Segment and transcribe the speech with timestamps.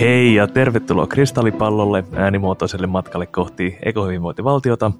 [0.00, 4.92] Hei ja tervetuloa Kristallipallolle äänimuotoiselle matkalle kohti ekohyvinvointivaltiota.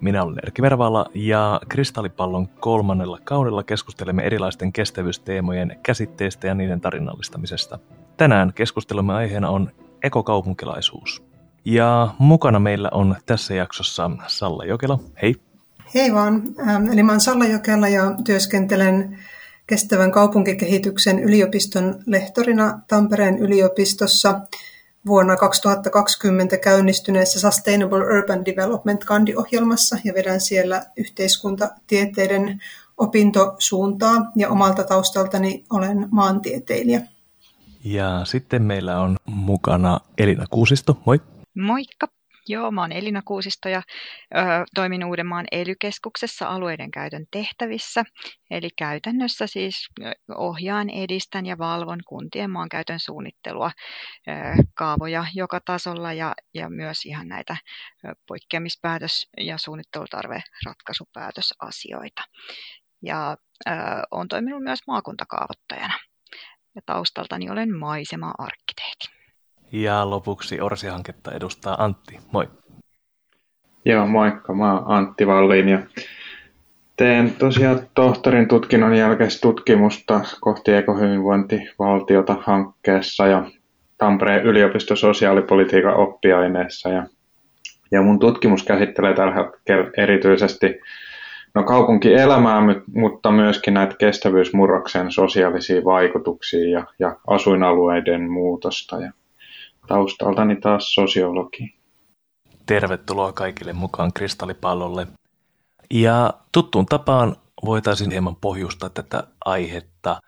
[0.00, 7.78] Minä olen Erkki Vervala ja Kristallipallon kolmannella kaudella keskustelemme erilaisten kestävyysteemojen käsitteistä ja niiden tarinallistamisesta.
[8.16, 9.70] Tänään keskustelemme aiheena on
[10.02, 11.22] ekokaupunkilaisuus.
[11.64, 14.98] Ja mukana meillä on tässä jaksossa Salla Jokela.
[15.22, 15.36] Hei.
[15.94, 16.42] Hei vaan.
[16.68, 19.18] Ähm, eli mä oon Salla Jokela ja työskentelen
[19.70, 24.40] kestävän kaupunkikehityksen yliopiston lehtorina Tampereen yliopistossa
[25.06, 32.62] vuonna 2020 käynnistyneessä Sustainable Urban Development kandiohjelmassa ja vedän siellä yhteiskuntatieteiden
[32.98, 37.00] opintosuuntaa ja omalta taustaltani olen maantieteilijä.
[37.84, 40.98] Ja sitten meillä on mukana Elina Kuusisto.
[41.06, 41.20] Moi!
[41.54, 42.19] Moikka!
[42.48, 43.82] Joo, mä oon Elina Kuusisto ja
[44.36, 44.40] ö,
[44.74, 45.74] toimin Uudenmaan ely
[46.46, 48.04] alueiden käytön tehtävissä.
[48.50, 49.88] Eli käytännössä siis
[50.34, 53.70] ohjaan, edistän ja valvon kuntien maankäytön suunnittelua,
[54.28, 54.32] ö,
[54.74, 57.56] kaavoja joka tasolla ja, ja myös ihan näitä
[58.26, 62.22] poikkeamispäätös- ja suunnittelutarveratkaisupäätösasioita.
[63.02, 63.36] Ja
[63.68, 63.72] ö,
[64.10, 65.94] olen toiminut myös maakuntakaavoittajana.
[66.74, 69.19] Ja taustaltani olen maisema-arkkitehti.
[69.72, 72.18] Ja lopuksi Orsi-hanketta edustaa Antti.
[72.32, 72.48] Moi.
[73.84, 74.54] Joo, moikka.
[74.54, 75.78] Mä oon Antti Vallin ja
[76.96, 83.44] teen tosiaan tohtorin tutkinnon jälkeistä tutkimusta kohti ekohyvinvointivaltiota hankkeessa ja
[83.98, 86.88] Tampereen yliopiston sosiaalipolitiikan oppiaineessa.
[86.88, 87.06] Ja,
[87.90, 90.80] ja mun tutkimus käsittelee tällä hetkellä erityisesti
[91.54, 92.60] no, kaupunkielämää,
[92.94, 99.00] mutta myöskin näitä kestävyysmurroksen sosiaalisia vaikutuksia ja, ja asuinalueiden muutosta.
[99.00, 99.12] Ja
[99.86, 101.74] Taustaltani taas sosiologi.
[102.66, 105.06] Tervetuloa kaikille mukaan kristallipallolle.
[105.90, 110.20] Ja tuttuun tapaan voitaisiin hieman pohjustaa tätä aihetta.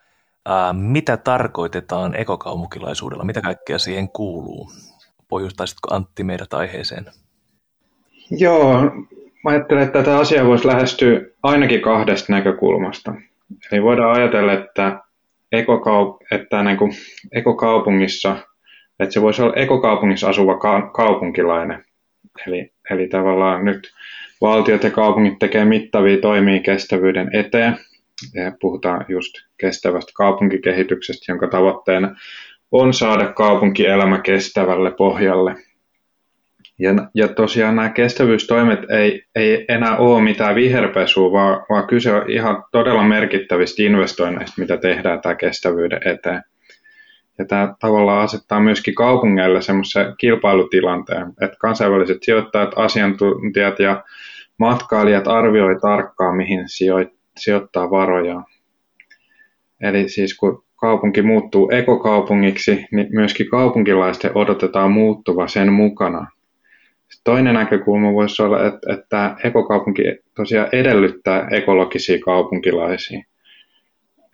[0.47, 3.25] Ää, mitä tarkoitetaan ekokaupunkilaisuudella?
[3.25, 4.73] Mitä kaikkea siihen kuuluu?
[5.29, 7.07] Pohjustaisitko Antti meidät aiheeseen?
[8.31, 8.83] Joo,
[9.45, 13.15] mä ajattelen, että tätä asiaa voisi lähestyä ainakin kahdesta näkökulmasta.
[13.73, 15.01] Eli voidaan ajatella, että,
[15.57, 16.93] ekokaup- että niin kuin
[17.33, 18.37] ekokaupungissa–
[19.03, 21.85] että se voisi olla ekokaupungissa asuva ka- kaupunkilainen.
[22.47, 23.93] Eli, eli tavallaan nyt
[24.41, 27.77] valtiot ja kaupungit tekee mittavia toimia kestävyyden eteen.
[28.35, 32.17] Ja puhutaan just kestävästä kaupunkikehityksestä, jonka tavoitteena
[32.73, 35.55] on saada kaupunkielämä kestävälle pohjalle.
[36.79, 42.31] Ja, ja tosiaan nämä kestävyystoimet ei, ei enää ole mitään viherpesua, vaan, vaan kyse on
[42.31, 46.43] ihan todella merkittävistä investoinneista, mitä tehdään tämä kestävyyden eteen.
[47.39, 54.05] Ja tämä tavallaan asettaa myöskin kaupungeille semmoisen kilpailutilanteen, että kansainväliset sijoittajat, asiantuntijat ja
[54.59, 56.65] matkailijat arvioi tarkkaan, mihin
[57.37, 58.43] sijoittaa varoja.
[59.81, 66.27] Eli siis kun kaupunki muuttuu ekokaupungiksi, niin myöskin kaupunkilaisten odotetaan muuttuva sen mukana.
[67.25, 70.03] Toinen näkökulma voisi olla, että, että ekokaupunki
[70.37, 73.23] tosiaan edellyttää ekologisia kaupunkilaisia.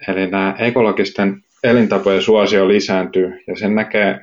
[0.09, 4.21] Eli nämä ekologisten elintapojen suosio lisääntyy ja sen näkee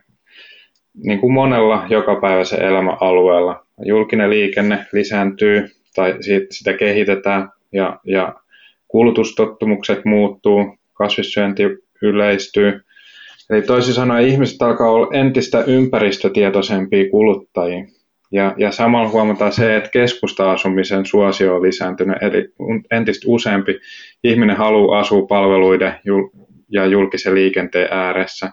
[1.03, 3.65] niin kuin monella jokapäiväisen elämäalueella.
[3.85, 6.15] Julkinen liikenne lisääntyy tai
[6.49, 8.35] sitä kehitetään ja, ja
[8.87, 11.63] kulutustottumukset muuttuu, kasvissyönti
[12.01, 12.81] yleistyy.
[13.49, 17.85] Eli toisin sanoen ihmiset alkaa olla entistä ympäristötietoisempia kuluttajia.
[18.31, 22.53] Ja, ja samalla huomataan se, että keskusta-asumisen suosio on lisääntynyt, eli
[22.91, 23.79] entistä useampi
[24.23, 25.93] ihminen haluaa asua palveluiden,
[26.69, 28.51] ja julkisen liikenteen ääressä,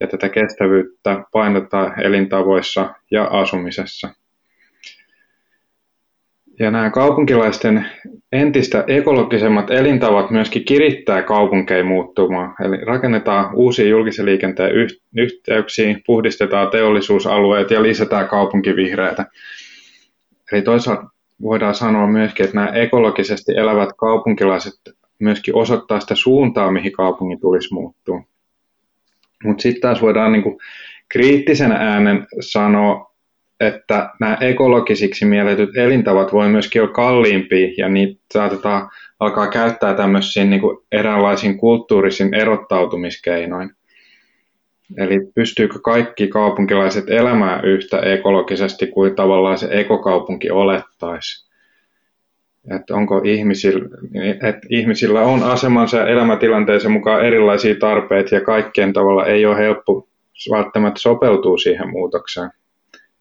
[0.00, 4.08] ja tätä kestävyyttä painotetaan elintavoissa ja asumisessa.
[6.58, 7.86] Ja nämä kaupunkilaisten
[8.32, 12.54] entistä ekologisemmat elintavat myöskin kirittää kaupunkeja muuttumaan.
[12.64, 14.72] Eli rakennetaan uusia julkisen liikenteen
[15.16, 19.26] yhteyksiä, puhdistetaan teollisuusalueet ja lisätään kaupunkivihreitä.
[20.52, 21.04] Eli toisaalta
[21.42, 24.74] voidaan sanoa myöskin, että nämä ekologisesti elävät kaupunkilaiset
[25.22, 28.22] myöskin osoittaa sitä suuntaa, mihin kaupungin tulisi muuttua.
[29.44, 30.60] Mutta sitten taas voidaan niinku
[31.08, 33.12] kriittisen äänen sanoa,
[33.60, 38.90] että nämä ekologisiksi mielletyt elintavat voi myöskin olla kalliimpia ja niitä saatetaan
[39.20, 43.70] alkaa käyttää tämmöisiin niinku eräänlaisiin kulttuurisiin erottautumiskeinoin.
[44.96, 51.51] Eli pystyykö kaikki kaupunkilaiset elämään yhtä ekologisesti kuin tavallaan se ekokaupunki olettaisi?
[52.70, 53.84] Että onko ihmisillä,
[54.48, 60.08] että ihmisillä on asemansa ja elämäntilanteensa mukaan erilaisia tarpeita ja kaikkien tavalla ei ole helppo
[60.50, 62.50] välttämättä sopeutua siihen muutokseen.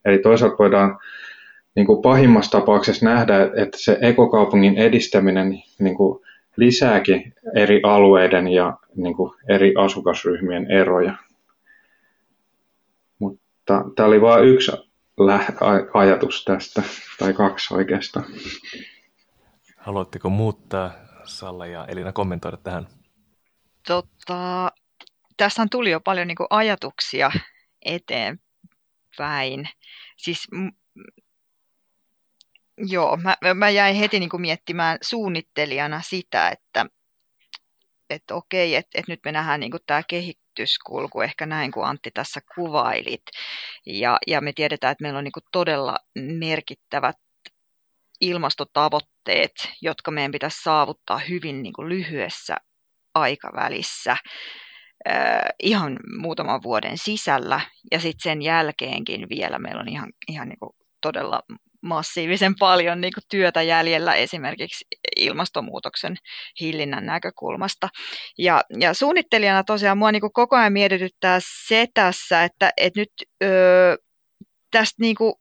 [0.06, 1.00] Eli toisaalta voidaan
[1.76, 6.20] niin kuin pahimmassa tapauksessa nähdä, että se ekokaupungin edistäminen niin kuin
[6.58, 11.14] lisääkin eri alueiden ja niin kuin eri asukasryhmien eroja.
[13.20, 14.72] Mutta tämä oli vain yksi
[15.94, 16.84] ajatus tästä,
[17.20, 18.26] tai kaksi oikeastaan.
[19.82, 20.92] Haluatteko muuttaa
[21.24, 22.88] Salla ja Elina kommentoida tähän?
[23.88, 24.72] Tota,
[25.38, 27.32] tässä tuli jo paljon niin ajatuksia
[27.86, 29.70] eteenpäin.
[30.18, 30.48] Siis
[32.78, 36.86] Joo, mä, mä jäin heti niin kuin miettimään suunnittelijana sitä, että,
[38.10, 42.12] että okei, että, että nyt me nähdään niin kuin tämä kehityskulku ehkä näin kuin Antti
[42.12, 43.22] tässä kuvailit.
[43.86, 47.16] Ja, ja me tiedetään, että meillä on niin kuin todella merkittävät
[48.22, 49.52] ilmastotavoitteet,
[49.82, 52.58] jotka meidän pitäisi saavuttaa hyvin niin kuin lyhyessä
[53.14, 54.18] aikavälissä
[55.64, 60.72] ihan muutaman vuoden sisällä ja sitten sen jälkeenkin vielä meillä on ihan, ihan niin kuin
[61.02, 61.42] todella
[61.82, 64.86] massiivisen paljon niin kuin työtä jäljellä esimerkiksi
[65.16, 66.16] ilmastonmuutoksen
[66.60, 67.90] hillinnän näkökulmasta.
[68.38, 73.12] Ja, ja suunnittelijana tosiaan mua niin kuin koko ajan mietityttää se tässä, että, että nyt
[73.44, 73.96] öö,
[74.72, 75.34] tästä niin kuin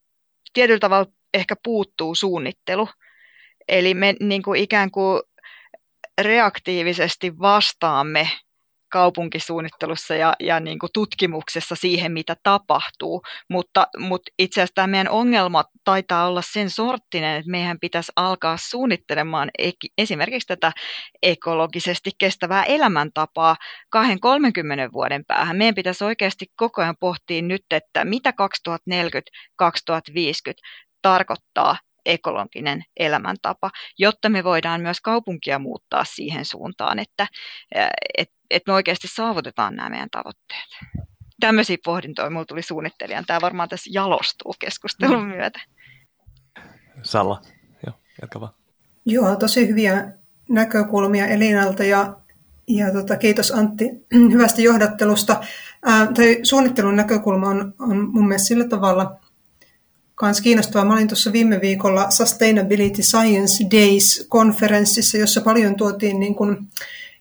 [0.53, 2.88] tietyllä tavalla ehkä puuttuu suunnittelu.
[3.69, 5.23] Eli me niin kuin ikään kuin
[6.21, 8.31] reaktiivisesti vastaamme
[8.91, 15.09] kaupunkisuunnittelussa ja, ja niin kuin tutkimuksessa siihen, mitä tapahtuu, mutta, mutta itse asiassa tämä meidän
[15.09, 19.50] ongelma taitaa olla sen sorttinen, että meidän pitäisi alkaa suunnittelemaan
[19.99, 20.73] esimerkiksi tätä
[21.23, 23.56] ekologisesti kestävää elämäntapaa
[23.97, 24.00] 20-30
[24.93, 25.56] vuoden päähän.
[25.56, 28.35] Meidän pitäisi oikeasti koko ajan pohtia nyt, että mitä 2040-2050
[31.02, 37.26] tarkoittaa ekologinen elämäntapa, jotta me voidaan myös kaupunkia muuttaa siihen suuntaan, että,
[38.19, 40.69] että, että me oikeasti saavutetaan nämä meidän tavoitteet.
[41.41, 43.25] Tämmöisiä pohdintoja minulla tuli suunnittelijan.
[43.26, 45.29] Tämä varmaan tässä jalostuu keskustelun mm.
[45.29, 45.61] myötä.
[47.03, 47.43] Salla,
[47.87, 48.53] joo, jatka vaan.
[49.06, 50.12] Joo, tosi hyviä
[50.49, 52.17] näkökulmia Elinalta ja,
[52.69, 53.91] ja tota, kiitos Antti
[54.32, 55.41] hyvästä johdattelusta.
[55.85, 56.08] Ää,
[56.43, 59.19] suunnittelun näkökulma on, on mun mielestä sillä tavalla
[60.20, 60.84] Kans kiinnostavaa.
[60.84, 66.58] Mä olin tuossa viime viikolla Sustainability Science Days-konferenssissa, jossa paljon tuotiin niin kuin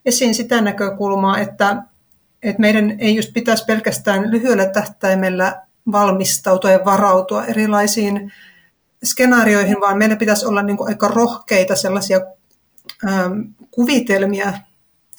[0.06, 1.84] esiin sitä näkökulmaa, että,
[2.44, 5.62] että meidän ei just pitäisi pelkästään lyhyellä tähtäimellä
[5.92, 8.34] valmistautua ja varautua erilaisiin
[9.04, 12.22] skenaarioihin, vaan meillä pitäisi olla niin kuin aika rohkeita sellaisia
[13.08, 13.42] ähm,
[13.72, 14.54] kuvitelmia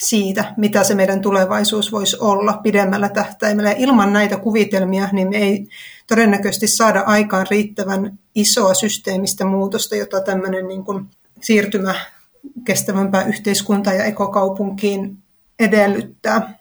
[0.01, 3.69] siitä, mitä se meidän tulevaisuus voisi olla pidemmällä tähtäimellä.
[3.69, 5.67] Ja ilman näitä kuvitelmia niin me ei
[6.15, 11.05] todennäköisesti saada aikaan riittävän isoa systeemistä muutosta, jota tämmöinen niin kuin
[11.41, 11.95] siirtymä
[12.65, 15.17] kestävämpään yhteiskuntaan ja ekokaupunkiin
[15.59, 16.53] edellyttää.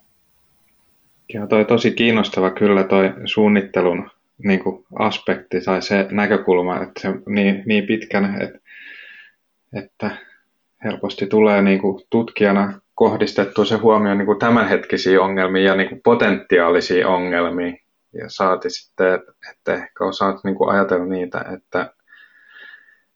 [1.35, 4.11] Joo, toi tosi kiinnostava kyllä toi suunnittelun
[4.45, 8.59] niin kuin aspekti tai se näkökulma, että se niin, niin pitkän, että,
[9.73, 10.11] että
[10.85, 16.01] helposti tulee niin kuin tutkijana kohdistettu se huomio niin kuin tämänhetkisiä ongelmia ja niin kuin
[16.05, 17.73] potentiaalisia ongelmia.
[18.13, 19.15] Ja saati sitten,
[19.51, 21.95] että ehkä osaat niin kuin ajatella niitä, että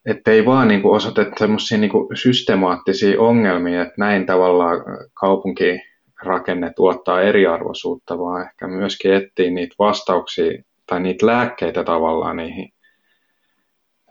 [0.07, 7.23] että ei vaan niin kuin osoiteta semmoisia niin systemaattisia ongelmia, että näin tavallaan kaupunkirakenne tuottaa
[7.23, 12.73] eriarvoisuutta, vaan ehkä myöskin etsii niitä vastauksia tai niitä lääkkeitä tavallaan niihin,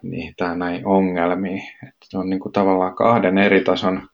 [0.02, 1.64] niihin tai näin ongelmiin.
[1.88, 4.10] Että on niin tavallaan kahden eri tason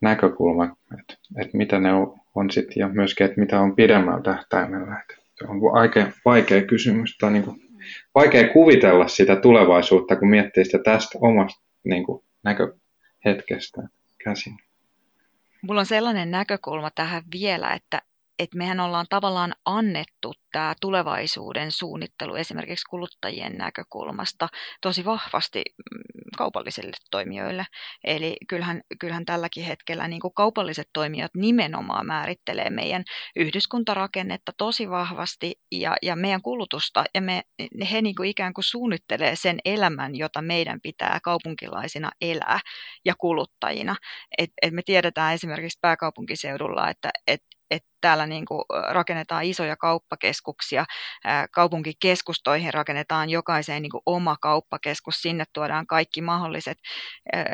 [0.00, 5.00] näkökulma, että, että mitä ne on, on sitten ja myöskin, että mitä on pidemmällä tähtäimellä.
[5.00, 7.60] Että on vaikea, vaikea kysymys tai niin kuin,
[8.14, 13.82] vaikea kuvitella sitä tulevaisuutta, kun miettii sitä tästä omasta niin kuin, näköhetkestä
[14.24, 14.56] käsin.
[15.62, 18.02] Mulla on sellainen näkökulma tähän vielä, että,
[18.38, 24.48] että mehän ollaan tavallaan annettu tämä tulevaisuuden suunnittelu esimerkiksi kuluttajien näkökulmasta
[24.80, 26.02] tosi vahvasti mm,
[26.38, 27.66] kaupallisille toimijoille.
[28.04, 33.04] Eli kyllähän, kyllähän tälläkin hetkellä niin kuin kaupalliset toimijat nimenomaan määrittelee meidän
[33.36, 37.04] yhdyskuntarakennetta tosi vahvasti ja, ja meidän kulutusta.
[37.14, 37.42] Ja me,
[37.90, 42.60] he niin kuin ikään kuin suunnittelee sen elämän, jota meidän pitää kaupunkilaisina elää
[43.04, 43.96] ja kuluttajina.
[44.38, 50.84] Et, et me tiedetään esimerkiksi pääkaupunkiseudulla, että et, että täällä niin kuin rakennetaan isoja kauppakeskuksia,
[51.50, 56.78] kaupunkikeskustoihin rakennetaan jokaiseen niin kuin oma kauppakeskus, sinne tuodaan kaikki mahdolliset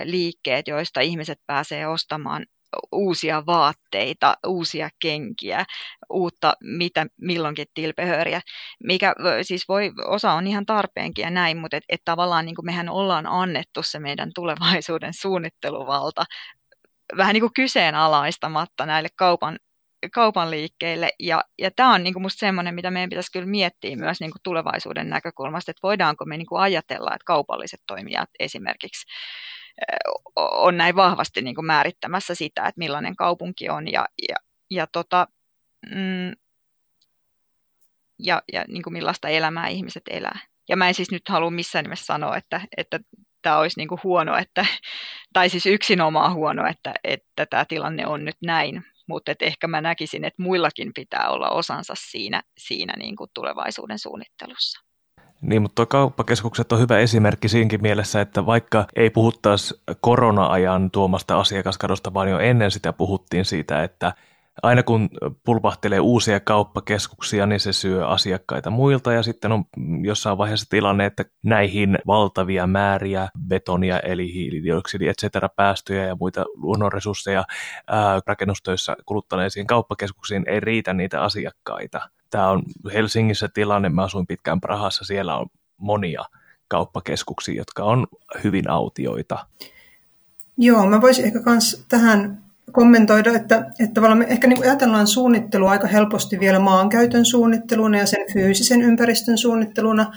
[0.05, 2.47] liikkeet, joista ihmiset pääsee ostamaan
[2.93, 5.65] uusia vaatteita, uusia kenkiä,
[6.11, 8.41] uutta mitä milloinkin tilpehöriä,
[8.85, 12.67] mikä siis voi, osa on ihan tarpeenkin ja näin, mutta et, et tavallaan niin kuin
[12.67, 16.25] mehän ollaan annettu se meidän tulevaisuuden suunnitteluvalta
[17.17, 19.59] vähän niin kuin kyseenalaistamatta näille kaupan
[20.13, 21.11] kaupan liikkeille.
[21.19, 24.43] Ja, ja tämä on niin musta semmoinen, mitä meidän pitäisi kyllä miettiä myös niin kuin
[24.43, 29.07] tulevaisuuden näkökulmasta, että voidaanko me niin kuin ajatella, että kaupalliset toimijat esimerkiksi
[30.37, 33.93] on näin vahvasti niin kuin määrittämässä sitä, että millainen kaupunki on.
[33.93, 34.37] Ja, ja,
[34.71, 35.27] ja tota,
[35.95, 36.33] mm,
[38.19, 40.39] ja, ja niin kuin millaista elämää ihmiset elää.
[40.69, 43.01] Ja mä en siis nyt halua missään nimessä sanoa, että, että
[43.43, 44.67] tämä olisi niin kuin huono, että,
[45.33, 50.25] tai siis yksinomaan huono, että, että tämä tilanne on nyt näin, mutta ehkä mä näkisin,
[50.25, 54.81] että muillakin pitää olla osansa siinä, siinä niin kuin tulevaisuuden suunnittelussa.
[55.43, 62.15] Niin, mutta kauppakeskukset on hyvä esimerkki siinkin mielessä, että vaikka ei puhuttaisi korona-ajan tuomasta asiakaskadosta,
[62.15, 64.13] vaan jo ennen sitä puhuttiin siitä, että
[64.63, 65.09] aina kun
[65.45, 69.65] pulpahtelee uusia kauppakeskuksia, niin se syö asiakkaita muilta ja sitten on
[70.03, 76.45] jossain vaiheessa tilanne, että näihin valtavia määriä betonia eli hiilidioksidi, et cetera, päästöjä ja muita
[76.55, 77.45] luonnonresursseja
[77.87, 82.11] ää, rakennustöissä kuluttaneisiin kauppakeskuksiin ei riitä niitä asiakkaita.
[82.31, 82.63] Tämä on
[82.93, 86.25] Helsingissä tilanne, mä asuin pitkään Prahassa, siellä on monia
[86.69, 88.07] kauppakeskuksia, jotka on
[88.45, 89.47] hyvin autioita.
[90.59, 95.71] Joo, mä voisin ehkä myös tähän kommentoida, että, että tavallaan me ehkä niin ajatellaan suunnittelua
[95.71, 100.13] aika helposti vielä maankäytön suunnitteluna ja sen fyysisen ympäristön suunnitteluna,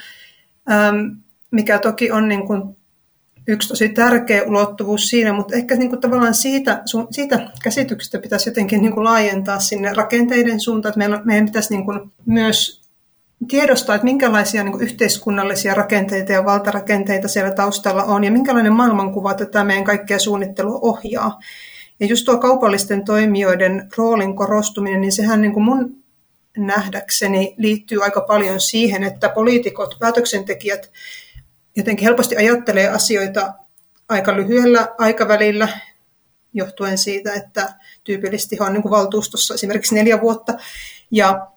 [1.51, 2.77] mikä toki on niin kuin
[3.47, 6.81] yksi tosi tärkeä ulottuvuus siinä, mutta ehkä niin kuin tavallaan siitä,
[7.11, 11.85] siitä käsityksestä pitäisi jotenkin niin kuin laajentaa sinne rakenteiden suuntaan, että meillä, meidän pitäisi niin
[11.85, 12.83] kuin myös
[13.47, 19.33] tiedostaa, että minkälaisia niin kuin yhteiskunnallisia rakenteita ja valtarakenteita siellä taustalla on ja minkälainen maailmankuva
[19.33, 21.39] tätä meidän kaikkea suunnittelua ohjaa.
[21.99, 26.03] Ja just tuo kaupallisten toimijoiden roolin korostuminen, niin sehän niin kuin mun
[26.57, 30.91] nähdäkseni liittyy aika paljon siihen, että poliitikot, päätöksentekijät
[31.75, 33.53] jotenkin helposti ajattelee asioita
[34.09, 35.69] aika lyhyellä aikavälillä,
[36.53, 37.73] johtuen siitä, että
[38.03, 40.53] tyypillisesti on niin kuin valtuustossa esimerkiksi neljä vuotta.
[41.11, 41.47] Ja,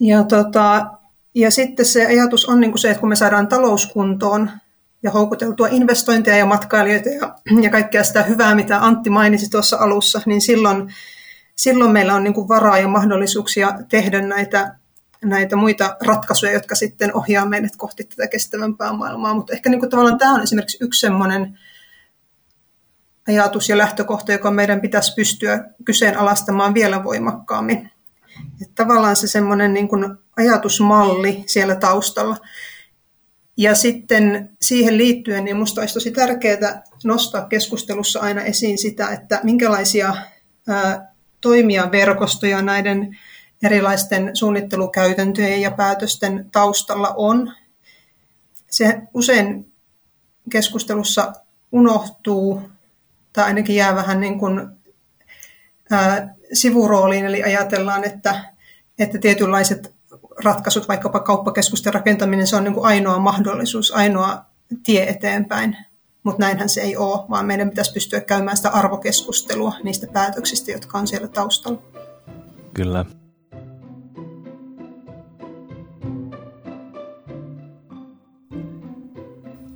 [0.00, 0.86] ja, tota,
[1.34, 4.50] ja sitten se ajatus on niin kuin se, että kun me saadaan talouskuntoon,
[5.04, 10.20] ja houkuteltua investointeja ja matkailijoita ja, ja kaikkea sitä hyvää, mitä Antti mainitsi tuossa alussa,
[10.26, 10.94] niin silloin,
[11.56, 14.74] silloin meillä on niin kuin varaa ja mahdollisuuksia tehdä näitä,
[15.24, 19.34] näitä muita ratkaisuja, jotka sitten ohjaa meidät kohti tätä kestävämpää maailmaa.
[19.34, 21.58] Mutta ehkä niin kuin tavallaan tämä on esimerkiksi yksi sellainen
[23.28, 27.90] ajatus ja lähtökohta, joka meidän pitäisi pystyä kyseenalaistamaan vielä voimakkaammin.
[28.62, 29.88] Että tavallaan se semmoinen niin
[30.36, 32.36] ajatusmalli siellä taustalla–
[33.56, 39.40] ja sitten siihen liittyen, niin minusta olisi tosi tärkeää nostaa keskustelussa aina esiin sitä, että
[39.42, 40.14] minkälaisia
[41.40, 43.18] toimia verkostoja näiden
[43.62, 47.52] erilaisten suunnittelukäytäntöjen ja päätösten taustalla on.
[48.70, 49.72] Se usein
[50.50, 51.32] keskustelussa
[51.72, 52.62] unohtuu
[53.32, 54.60] tai ainakin jää vähän niin kuin,
[55.90, 58.44] ää, sivurooliin, eli ajatellaan, että,
[58.98, 59.93] että tietynlaiset
[60.44, 64.44] ratkaisut, vaikkapa kauppakeskusten rakentaminen, se on niin kuin ainoa mahdollisuus, ainoa
[64.86, 65.76] tie eteenpäin.
[66.22, 70.98] Mutta näinhän se ei ole, vaan meidän pitäisi pystyä käymään sitä arvokeskustelua niistä päätöksistä, jotka
[70.98, 71.82] on siellä taustalla.
[72.74, 73.04] Kyllä.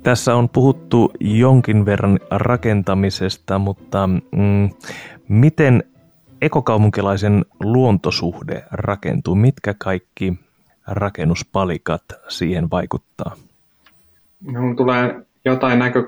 [0.03, 4.69] Tässä on puhuttu jonkin verran rakentamisesta, mutta mm,
[5.27, 5.83] miten
[6.41, 9.35] ekokaupunkilaisen luontosuhde rakentuu?
[9.35, 10.33] Mitkä kaikki
[10.87, 13.35] rakennuspalikat siihen vaikuttaa?
[14.51, 15.15] No, tulee
[15.45, 16.03] jotain näkö,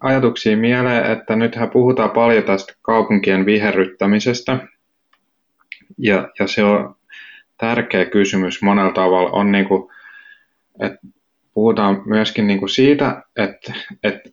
[0.00, 4.58] ajatuksia mieleen, että nythän puhutaan paljon tästä kaupunkien viherryttämisestä.
[5.98, 6.96] Ja, ja se on
[7.58, 9.30] tärkeä kysymys monella tavalla.
[9.30, 9.90] On niin kuin,
[10.80, 10.98] että
[11.54, 14.30] puhutaan myöskin niin kuin siitä, että, että,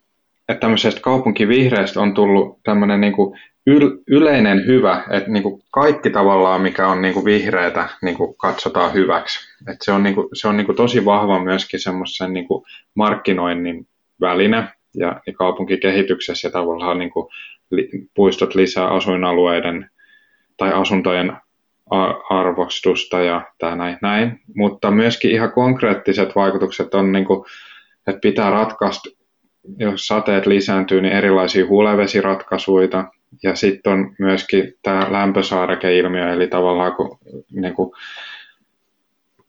[0.49, 6.09] että tämmöisestä kaupunkivihreästä on tullut tämmöinen niin kuin yl, yleinen hyvä, että niin kuin kaikki
[6.09, 9.39] tavallaan, mikä on niin kuin vihreätä, niin kuin katsotaan hyväksi.
[9.71, 12.63] Et se on, niin kuin, se on niin kuin tosi vahva myöskin semmoisen niin kuin
[12.95, 13.87] markkinoinnin
[14.21, 17.27] väline ja, ja kaupunkikehityksessä ja tavallaan niin kuin
[17.71, 19.89] li, puistot lisää asuinalueiden
[20.57, 21.37] tai asuntojen
[22.29, 24.39] arvostusta ja tämä näin, näin.
[24.55, 27.45] Mutta myöskin ihan konkreettiset vaikutukset on, niin kuin,
[28.07, 29.09] että pitää ratkaista,
[29.77, 33.11] jos sateet lisääntyy, niin erilaisia hulevesiratkaisuja,
[33.43, 37.17] ja sitten on myöskin tämä lämpösaarekeilmiö, eli tavallaan kun
[37.51, 37.91] niin kuin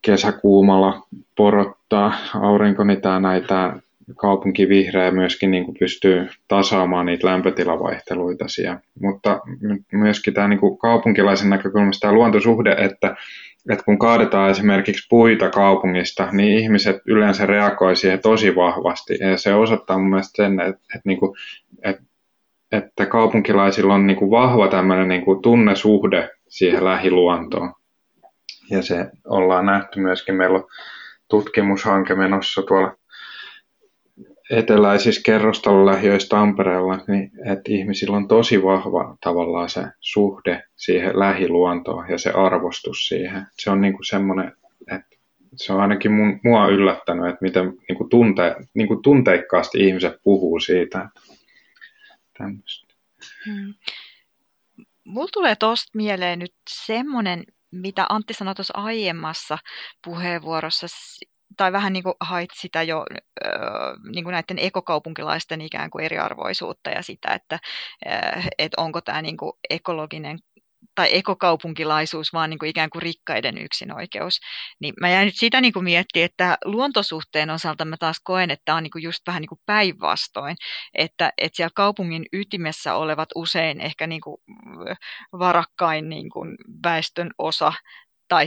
[0.02, 1.06] kesäkuumalla
[1.37, 3.76] porottaa aurinko, niin tämä näitä
[4.16, 8.80] kaupunkivihreä myöskin niin kuin pystyy tasaamaan niitä lämpötilavaihteluita siellä.
[9.00, 9.40] Mutta
[9.92, 13.16] myöskin tämä niin kuin kaupunkilaisen näkökulmasta tämä luontosuhde, että,
[13.71, 19.18] että kun kaadetaan esimerkiksi puita kaupungista, niin ihmiset yleensä reagoi siihen tosi vahvasti.
[19.21, 21.37] Ja se osoittaa mun mielestä sen, että, että, niin kuin,
[21.85, 22.02] että
[22.73, 27.75] että kaupunkilaisilla on niin kuin vahva tämmöinen niin kuin tunnesuhde siihen lähiluontoon.
[28.71, 30.66] Ja se ollaan nähty myöskin, meillä on
[31.28, 32.97] tutkimushanke menossa tuolla
[34.51, 42.19] eteläisissä kerrostalolähiöissä Tampereella, niin että ihmisillä on tosi vahva tavallaan se suhde siihen lähiluontoon ja
[42.19, 43.47] se arvostus siihen.
[43.59, 44.53] Se on niin kuin semmoinen,
[44.91, 45.17] että
[45.57, 50.15] se on ainakin mun, mua yllättänyt, että miten niin kuin tunte, niin kuin tunteikkaasti ihmiset
[50.23, 51.09] puhuu siitä.
[53.47, 53.75] Hmm.
[55.05, 59.59] Mulla tulee tuosta mieleen nyt semmoinen, mitä Antti sanoi tuossa aiemmassa
[60.05, 60.87] puheenvuorossa,
[61.56, 63.04] tai vähän niin kuin hait sitä jo
[64.12, 67.58] niin kuin näiden ekokaupunkilaisten ikään kuin eriarvoisuutta ja sitä, että,
[68.58, 70.38] että onko tämä niin kuin ekologinen
[70.94, 74.40] tai ekokaupunkilaisuus, vaan niin kuin ikään kuin rikkaiden yksinoikeus.
[74.80, 78.62] Niin mä jäin nyt sitä niin kuin miettiä, että luontosuhteen osalta mä taas koen, että
[78.64, 80.56] tämä on niin kuin just vähän niin kuin päinvastoin,
[80.94, 84.37] että, että siellä kaupungin ytimessä olevat usein ehkä niin kuin
[85.38, 87.73] varakkain niin kuin väestön osa
[88.35, 88.47] tai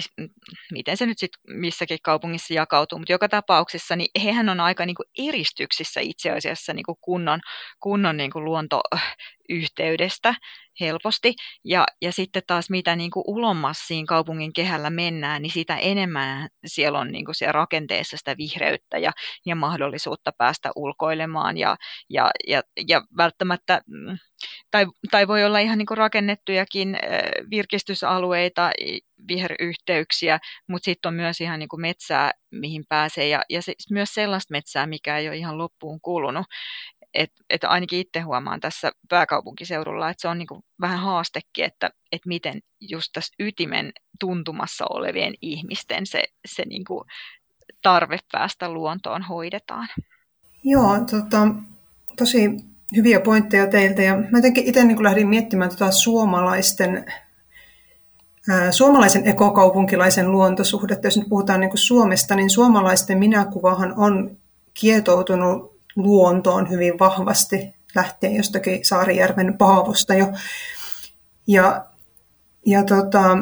[0.71, 4.95] miten se nyt sitten missäkin kaupungissa jakautuu, mutta joka tapauksessa niin hehän on aika niin
[4.95, 7.39] kuin eristyksissä itse asiassa niin kuin kunnon,
[7.79, 10.35] kunnon niin kuin luontoyhteydestä
[10.79, 11.33] helposti.
[11.65, 16.47] Ja, ja sitten taas mitä niin kuin ulommas siinä kaupungin kehällä mennään, niin sitä enemmän
[16.65, 19.11] siellä on niin kuin siellä rakenteessa sitä vihreyttä ja,
[19.45, 21.57] ja mahdollisuutta päästä ulkoilemaan.
[21.57, 21.75] Ja,
[22.09, 24.17] ja, ja, ja välttämättä, mm,
[24.77, 26.97] tai, tai voi olla ihan niin kuin rakennettujakin
[27.49, 28.71] virkistysalueita,
[29.27, 34.09] viheryhteyksiä, mutta sitten on myös ihan niin kuin metsää, mihin pääsee, ja, ja se, myös
[34.13, 36.45] sellaista metsää, mikä ei ole ihan loppuun kulunut.
[37.13, 41.89] Et, et ainakin itse huomaan tässä pääkaupunkiseudulla, että se on niin kuin vähän haastekin, että,
[42.11, 47.03] että miten just tässä ytimen tuntumassa olevien ihmisten se, se niin kuin
[47.81, 49.87] tarve päästä luontoon hoidetaan.
[50.63, 51.47] Joo, tota,
[52.17, 52.49] tosi
[52.95, 54.01] hyviä pointteja teiltä.
[54.01, 57.05] Ja mä jotenkin itse niin lähdin miettimään tota suomalaisten,
[58.71, 61.07] suomalaisen ekokaupunkilaisen luontosuhdetta.
[61.07, 64.37] Jos nyt puhutaan niin Suomesta, niin suomalaisten minäkuvahan on
[64.73, 70.27] kietoutunut luontoon hyvin vahvasti lähtien jostakin Saarijärven Paavosta jo.
[71.47, 71.85] Ja,
[72.65, 73.37] ja, tota,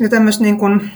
[0.00, 0.90] ja tämmöistä niin kuin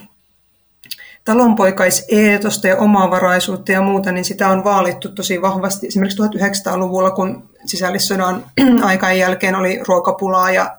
[1.29, 5.87] talonpoikaiseetosta ja omavaraisuutta ja muuta, niin sitä on vaalittu tosi vahvasti.
[5.87, 8.45] Esimerkiksi 1900-luvulla, kun sisällissodan
[8.83, 10.79] aikaan jälkeen oli ruokapulaa ja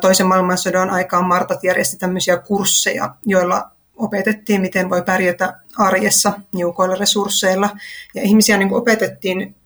[0.00, 7.70] toisen maailmansodan aikaan Martat järjesti tämmöisiä kursseja, joilla opetettiin, miten voi pärjätä arjessa niukoilla resursseilla.
[8.14, 9.56] Ja ihmisiä niin opetettiin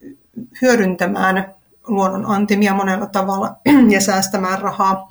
[0.63, 1.55] hyödyntämään
[1.87, 3.57] luonnon antimia monella tavalla
[3.95, 5.09] ja säästämään rahaa.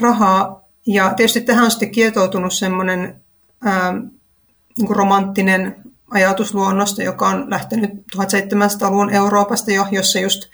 [0.00, 0.69] rahaa.
[0.92, 3.20] Ja tietysti tähän on sitten kietoutunut semmoinen
[3.64, 3.92] ää,
[4.78, 5.76] niin romanttinen
[6.10, 10.50] ajatus luonnosta, joka on lähtenyt 1700-luvun Euroopasta jo, jossa just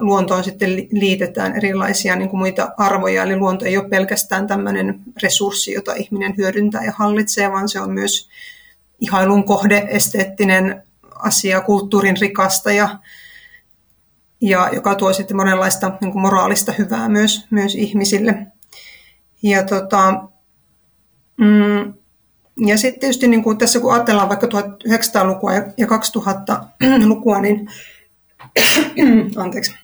[0.00, 3.22] luontoon sitten liitetään erilaisia niin kuin muita arvoja.
[3.22, 7.90] Eli luonto ei ole pelkästään tämmöinen resurssi, jota ihminen hyödyntää ja hallitsee, vaan se on
[7.90, 8.28] myös
[9.00, 10.82] ihailun kohde, esteettinen
[11.14, 12.98] asia, kulttuurin rikasta ja,
[14.40, 18.46] ja joka tuo sitten monenlaista niin kuin moraalista hyvää myös, myös ihmisille.
[19.42, 20.28] Ja, tota,
[21.36, 21.94] mm,
[22.66, 27.68] ja sitten tietysti niin kuin tässä kun ajatellaan vaikka 1900-lukua ja 2000-lukua, niin
[29.36, 29.74] anteeksi,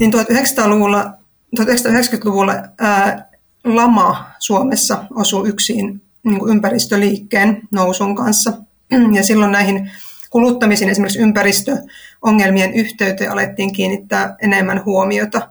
[0.00, 1.12] niin 1900-luvulla,
[1.60, 3.30] 1990-luvulla ää,
[3.64, 8.52] lama Suomessa osui yksin niin kuin ympäristöliikkeen nousun kanssa.
[9.16, 9.90] Ja silloin näihin
[10.30, 15.49] kuluttamisiin, esimerkiksi ympäristöongelmien yhteyteen alettiin kiinnittää enemmän huomiota.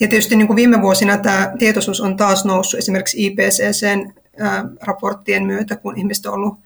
[0.00, 4.12] Ja tietysti niin kuin viime vuosina tämä tietoisuus on taas noussut esimerkiksi IPCCn
[4.82, 6.58] raporttien myötä, kun ihmiset on ollut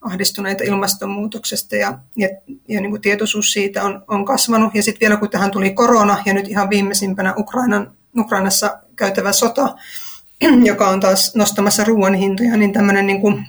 [0.00, 2.28] ahdistuneita ilmastonmuutoksesta ja, ja,
[2.68, 4.74] ja niin kuin tietoisuus siitä on, on kasvanut.
[4.74, 9.74] Ja sitten vielä kun tähän tuli korona ja nyt ihan viimeisimpänä Ukrainan, Ukrainassa käytävä sota,
[10.70, 13.46] joka on taas nostamassa ruoan hintoja, niin tämmöinen niin kuin,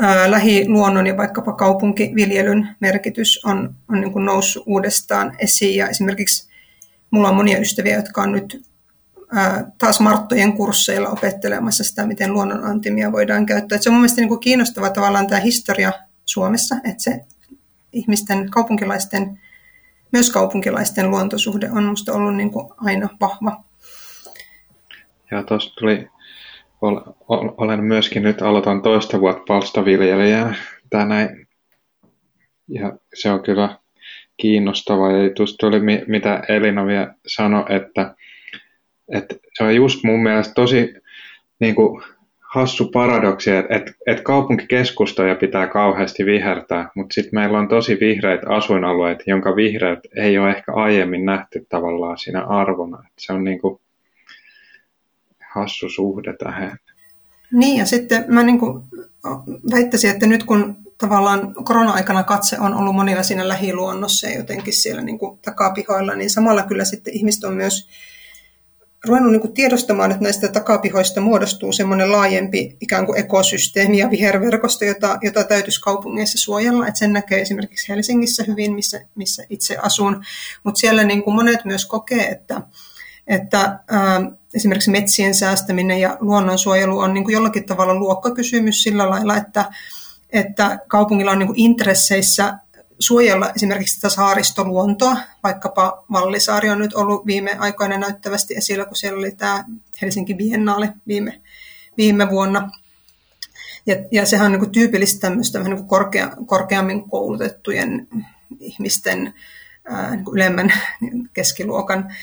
[0.00, 5.76] ää, lähiluonnon ja vaikkapa kaupunkiviljelyn merkitys on, on niin kuin noussut uudestaan esiin.
[5.76, 6.55] Ja esimerkiksi
[7.10, 8.66] mulla on monia ystäviä, jotka on nyt
[9.78, 13.76] taas Marttojen kursseilla opettelemassa sitä, miten luonnon antimia voidaan käyttää.
[13.76, 15.92] Et se on mun mielestä niin kiinnostava tavallaan tämä historia
[16.24, 17.20] Suomessa, että se
[17.92, 19.40] ihmisten, kaupunkilaisten,
[20.12, 23.64] myös kaupunkilaisten luontosuhde on minusta ollut niin kuin aina vahva.
[25.30, 26.08] Ja tuossa tuli,
[27.58, 30.54] olen myöskin nyt, aloitan toista vuotta palstaviljelijää
[30.90, 31.46] tänään,
[32.68, 33.78] ja se on kyllä
[34.36, 35.12] kiinnostavaa.
[35.12, 38.14] Ja tuossa tuli, mitä Elina vielä sanoi, että
[39.08, 40.94] et se on just mun mielestä tosi
[41.60, 42.02] niin kuin,
[42.56, 48.40] hassu paradoksi, että et, et kaupunkikeskustoja pitää kauheasti vihertää, mutta sitten meillä on tosi vihreät
[48.48, 52.98] asuinalueet, jonka vihreät ei ole ehkä aiemmin nähty tavallaan siinä arvona.
[53.06, 53.80] Et se on niin kuin,
[55.54, 56.76] hassu suhde tähän.
[57.52, 58.82] Niin, ja sitten mä niin kuin
[59.70, 65.02] väittäisin, että nyt kun tavallaan korona-aikana katse on ollut monilla siinä lähiluonnossa ja jotenkin siellä
[65.02, 67.88] niin kuin takapihoilla, niin samalla kyllä sitten ihmiset on myös
[69.06, 74.84] ruvennut niin kuin tiedostamaan, että näistä takapihoista muodostuu semmoinen laajempi ikään kuin ekosysteemi ja viherverkosto,
[74.84, 76.86] jota, jota täytyisi kaupungeissa suojella.
[76.86, 80.24] Että sen näkee esimerkiksi Helsingissä hyvin, missä, missä itse asun.
[80.62, 82.62] Mutta siellä niin kuin monet myös kokee, että,
[83.26, 84.20] että ää,
[84.54, 89.64] esimerkiksi metsien säästäminen ja luonnonsuojelu on niin kuin jollakin tavalla luokkakysymys sillä lailla, että,
[90.30, 92.58] että kaupungilla on niin kuin intresseissä
[92.98, 99.18] suojella esimerkiksi tätä saaristoluontoa, vaikkapa Vallisaari on nyt ollut viime aikoina näyttävästi esillä, kun siellä
[99.18, 99.64] oli tämä
[100.02, 101.40] Helsinki Biennaali viime,
[101.96, 102.70] viime vuonna.
[103.86, 108.08] Ja, ja sehän on niin kuin tyypillistä tämmöistä niin kuin korkea, korkeammin koulutettujen
[108.60, 109.34] ihmisten
[109.84, 110.72] ää, niin kuin ylemmän
[111.32, 112.14] keskiluokan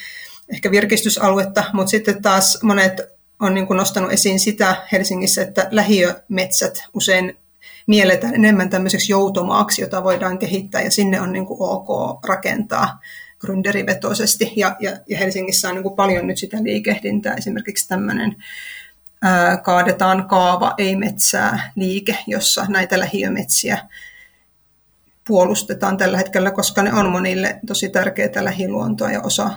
[0.48, 3.00] ehkä virkistysaluetta, mutta sitten taas monet
[3.40, 7.36] on niin kuin nostanut esiin sitä Helsingissä, että lähiömetsät usein
[7.86, 13.00] mielletään enemmän tämmöiseksi joutomaaksi, jota voidaan kehittää ja sinne on niin kuin ok rakentaa
[13.38, 14.52] gründerivetoisesti.
[14.56, 18.36] Ja, ja, ja Helsingissä on niin kuin paljon nyt sitä liikehdintää, esimerkiksi tämmöinen
[19.22, 23.78] ää, kaadetaan kaava, ei metsää liike, jossa näitä lähiömetsiä
[25.26, 29.50] puolustetaan tällä hetkellä, koska ne on monille tosi tärkeää lähiluontoa ja osa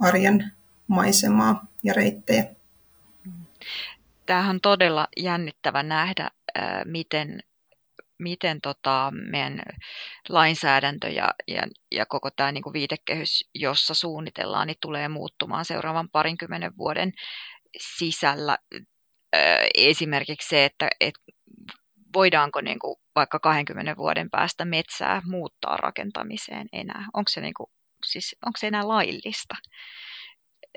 [0.00, 0.52] arjen
[0.86, 2.44] maisemaa ja reittejä.
[4.26, 6.30] Tämähän on todella jännittävä nähdä,
[6.84, 7.42] miten
[8.18, 9.62] miten tota meidän
[10.28, 16.08] lainsäädäntö ja, ja, ja koko tämä niin kuin viitekehys, jossa suunnitellaan, niin tulee muuttumaan seuraavan
[16.10, 17.12] parinkymmenen vuoden
[17.98, 18.58] sisällä.
[19.74, 21.20] Esimerkiksi se, että, että
[22.14, 27.06] voidaanko niin kuin vaikka 20 vuoden päästä metsää muuttaa rakentamiseen enää.
[27.14, 27.70] Onko se, niin kuin,
[28.06, 29.54] siis, onko se enää laillista?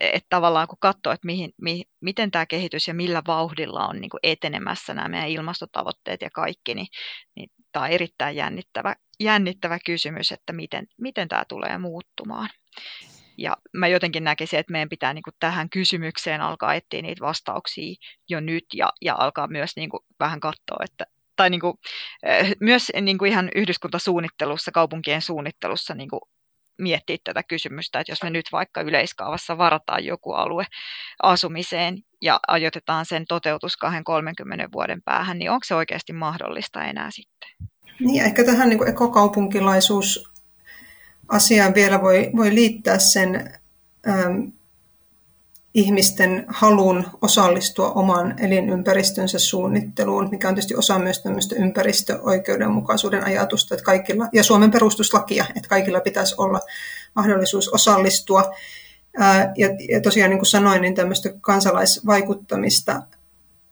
[0.02, 4.10] Että tavallaan kun katsoo, että mihin, mi, miten tämä kehitys ja millä vauhdilla on niin
[4.10, 6.88] kuin etenemässä nämä meidän ilmastotavoitteet ja kaikki, niin,
[7.36, 12.50] niin tämä on erittäin jännittävä, jännittävä kysymys, että miten, miten tämä tulee muuttumaan.
[13.38, 17.96] Ja mä jotenkin näkisin, että meidän pitää niin kuin tähän kysymykseen alkaa etsiä niitä vastauksia
[18.30, 21.74] jo nyt ja, ja alkaa myös niin kuin vähän katsoa, että tai niin kuin,
[22.24, 26.22] eh, myös niin kuin ihan yhdyskuntasuunnittelussa, kaupunkien suunnittelussa niin kuin
[26.78, 30.66] miettiä tätä kysymystä, että jos me nyt vaikka yleiskaavassa varataan joku alue
[31.24, 33.88] asumiseen ja ajoitetaan sen toteutus 2-30
[34.74, 37.50] vuoden päähän, niin onko se oikeasti mahdollista enää sitten?
[38.00, 40.32] Niin, ehkä tähän niin ekokaupunkilaisuus
[41.28, 43.60] asiaan vielä voi, voi liittää sen
[44.08, 44.42] ähm,
[45.74, 53.86] ihmisten halun osallistua oman elinympäristönsä suunnitteluun, mikä on tietysti osa myös tämmöistä ympäristöoikeudenmukaisuuden ajatusta, että
[53.86, 56.60] kaikilla, ja Suomen perustuslakia, että kaikilla pitäisi olla
[57.16, 58.56] mahdollisuus osallistua.
[59.58, 63.02] Ja, ja tosiaan niin kuin sanoin, niin tämmöistä kansalaisvaikuttamista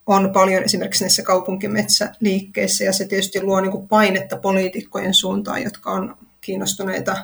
[0.06, 5.92] on paljon esimerkiksi näissä kaupunkimetsäliikkeissä, ja se tietysti luo niin kuin painetta poliitikkojen suuntaan, jotka
[5.92, 7.16] on kiinnostuneita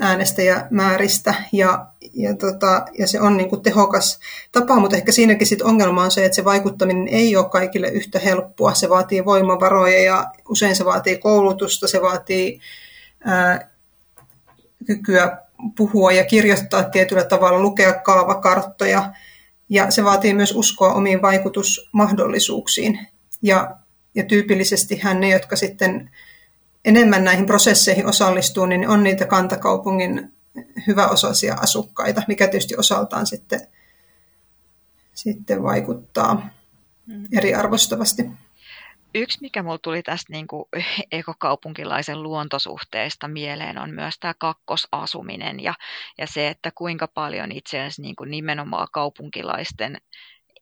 [0.00, 4.18] äänestäjämääristä ja, ja, tota, ja se on niin kuin tehokas
[4.52, 8.18] tapa, mutta ehkä siinäkin sit ongelma on se, että se vaikuttaminen ei ole kaikille yhtä
[8.18, 8.74] helppoa.
[8.74, 12.60] Se vaatii voimavaroja ja usein se vaatii koulutusta, se vaatii
[13.24, 13.70] ää,
[14.86, 15.38] kykyä
[15.76, 19.12] puhua ja kirjoittaa tietyllä tavalla, lukea kaavakarttoja
[19.68, 22.98] ja se vaatii myös uskoa omiin vaikutusmahdollisuuksiin.
[23.42, 23.76] Ja,
[24.14, 26.10] ja tyypillisesti hän ne, jotka sitten
[26.84, 30.32] enemmän näihin prosesseihin osallistuu, niin on niitä kantakaupungin
[30.86, 33.60] hyväosaisia asukkaita, mikä tietysti osaltaan sitten,
[35.14, 36.50] sitten vaikuttaa
[37.06, 37.26] mm.
[37.36, 38.22] eriarvostavasti.
[39.14, 40.64] Yksi, mikä mulla tuli tästä niin kuin
[41.12, 45.74] ekokaupunkilaisen luontosuhteesta mieleen, on myös tämä kakkosasuminen ja,
[46.18, 49.98] ja se, että kuinka paljon itse asiassa niin kuin nimenomaan kaupunkilaisten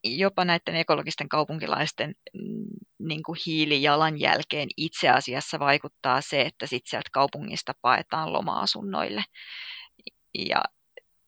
[0.03, 2.65] jopa näiden ekologisten kaupunkilaisten mm,
[2.99, 9.23] niin kuin hiilijalanjälkeen itse asiassa vaikuttaa se, että sitten sieltä kaupungista paetaan loma-asunnoille.
[10.49, 10.63] Ja,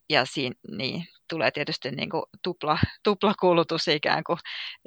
[0.10, 4.40] ja siinä niin, tulee tietysti niin kuin tupla, tuplakulutus ikään kuin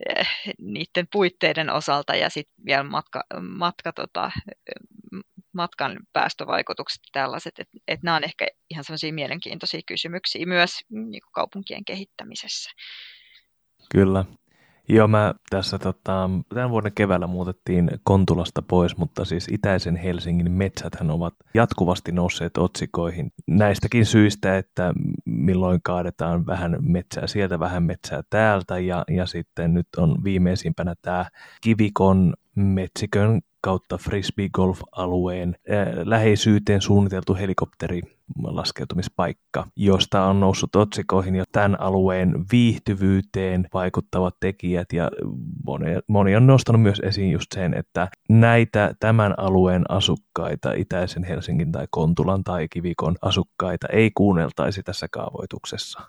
[0.08, 4.30] eh, niiden puitteiden osalta ja sitten vielä matka, matka tota,
[5.52, 11.32] matkan päästövaikutukset tällaiset, että et nämä on ehkä ihan sellaisia mielenkiintoisia kysymyksiä myös niin kuin
[11.32, 12.70] kaupunkien kehittämisessä.
[13.92, 14.24] Kyllä.
[14.88, 21.10] Joo, mä tässä tota, tämän vuoden keväällä muutettiin Kontulasta pois, mutta siis itäisen Helsingin metsäthän
[21.10, 24.92] ovat jatkuvasti nousseet otsikoihin näistäkin syistä, että
[25.24, 31.26] milloin kaadetaan vähän metsää sieltä, vähän metsää täältä ja, ja sitten nyt on viimeisimpänä tämä
[31.60, 35.56] Kivikon metsikön kautta Frisbee Golf-alueen
[36.04, 38.00] läheisyyteen suunniteltu helikopteri
[38.44, 44.92] laskeutumispaikka, josta on noussut otsikoihin jo tämän alueen viihtyvyyteen vaikuttavat tekijät.
[44.92, 45.10] Ja
[45.66, 51.72] moni, moni on nostanut myös esiin just sen, että näitä tämän alueen asukkaita, itäisen Helsingin
[51.72, 56.00] tai Kontulan tai Kivikon asukkaita ei kuunneltaisi tässä kaavoituksessa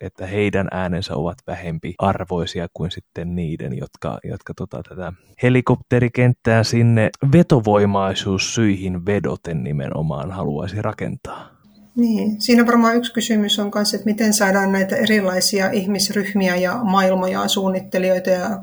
[0.00, 7.10] että heidän äänensä ovat vähempi arvoisia kuin sitten niiden, jotka, jotka tota, tätä helikopterikenttää sinne
[7.32, 11.56] vetovoimaisuussyihin vedoten nimenomaan haluaisi rakentaa.
[11.96, 17.48] Niin, siinä varmaan yksi kysymys on myös, että miten saadaan näitä erilaisia ihmisryhmiä ja maailmoja,
[17.48, 18.62] suunnittelijoita ja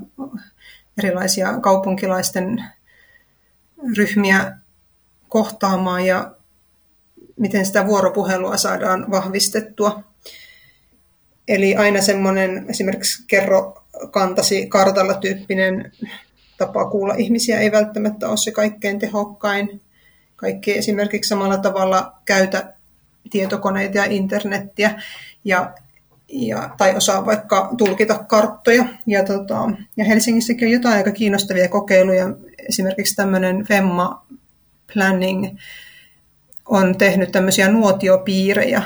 [0.97, 2.63] erilaisia kaupunkilaisten
[3.97, 4.57] ryhmiä
[5.29, 6.35] kohtaamaan ja
[7.39, 10.03] miten sitä vuoropuhelua saadaan vahvistettua.
[11.47, 15.91] Eli aina semmoinen esimerkiksi kerro kantasi kartalla tyyppinen
[16.57, 19.81] tapa kuulla ihmisiä ei välttämättä ole se kaikkein tehokkain.
[20.35, 22.73] Kaikki esimerkiksi samalla tavalla käytä
[23.29, 25.01] tietokoneita ja internettiä
[25.45, 25.73] ja,
[26.27, 28.85] ja, tai osaa vaikka tulkita karttoja.
[29.07, 32.25] Ja, tota, ja Helsingissäkin on jotain aika kiinnostavia kokeiluja.
[32.69, 34.25] Esimerkiksi tämmöinen Femma
[34.93, 35.57] Planning
[36.65, 38.83] on tehnyt tämmöisiä nuotiopiirejä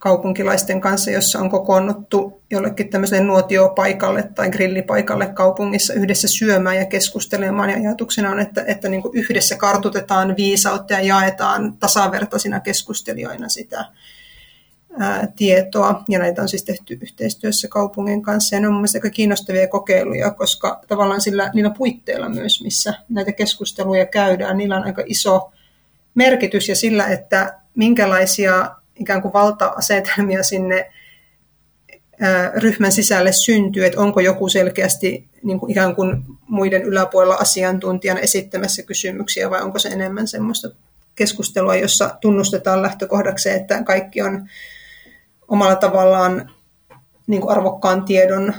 [0.00, 7.70] kaupunkilaisten kanssa, jossa on kokoonnuttu jollekin tämmöiselle nuotiopaikalle tai grillipaikalle kaupungissa yhdessä syömään ja keskustelemaan.
[7.70, 13.84] Ja ajatuksena on, että, että niin kuin yhdessä kartutetaan viisautta ja jaetaan tasavertaisina keskustelijoina sitä
[14.98, 16.04] ää, tietoa.
[16.08, 18.56] Ja näitä on siis tehty yhteistyössä kaupungin kanssa.
[18.56, 23.32] Ja ne on mun aika kiinnostavia kokeiluja, koska tavallaan sillä, niillä puitteilla myös, missä näitä
[23.32, 25.52] keskusteluja käydään, niillä on aika iso
[26.14, 30.92] merkitys ja sillä, että minkälaisia ikään kuin valta-asetelmia sinne
[32.56, 38.82] ryhmän sisälle syntyy, että onko joku selkeästi niin kuin ikään kuin muiden yläpuolella asiantuntijana esittämässä
[38.82, 40.68] kysymyksiä vai onko se enemmän semmoista
[41.14, 44.48] keskustelua, jossa tunnustetaan lähtökohdaksi, että kaikki on
[45.48, 46.50] omalla tavallaan
[47.26, 48.54] niin kuin arvokkaan tiedon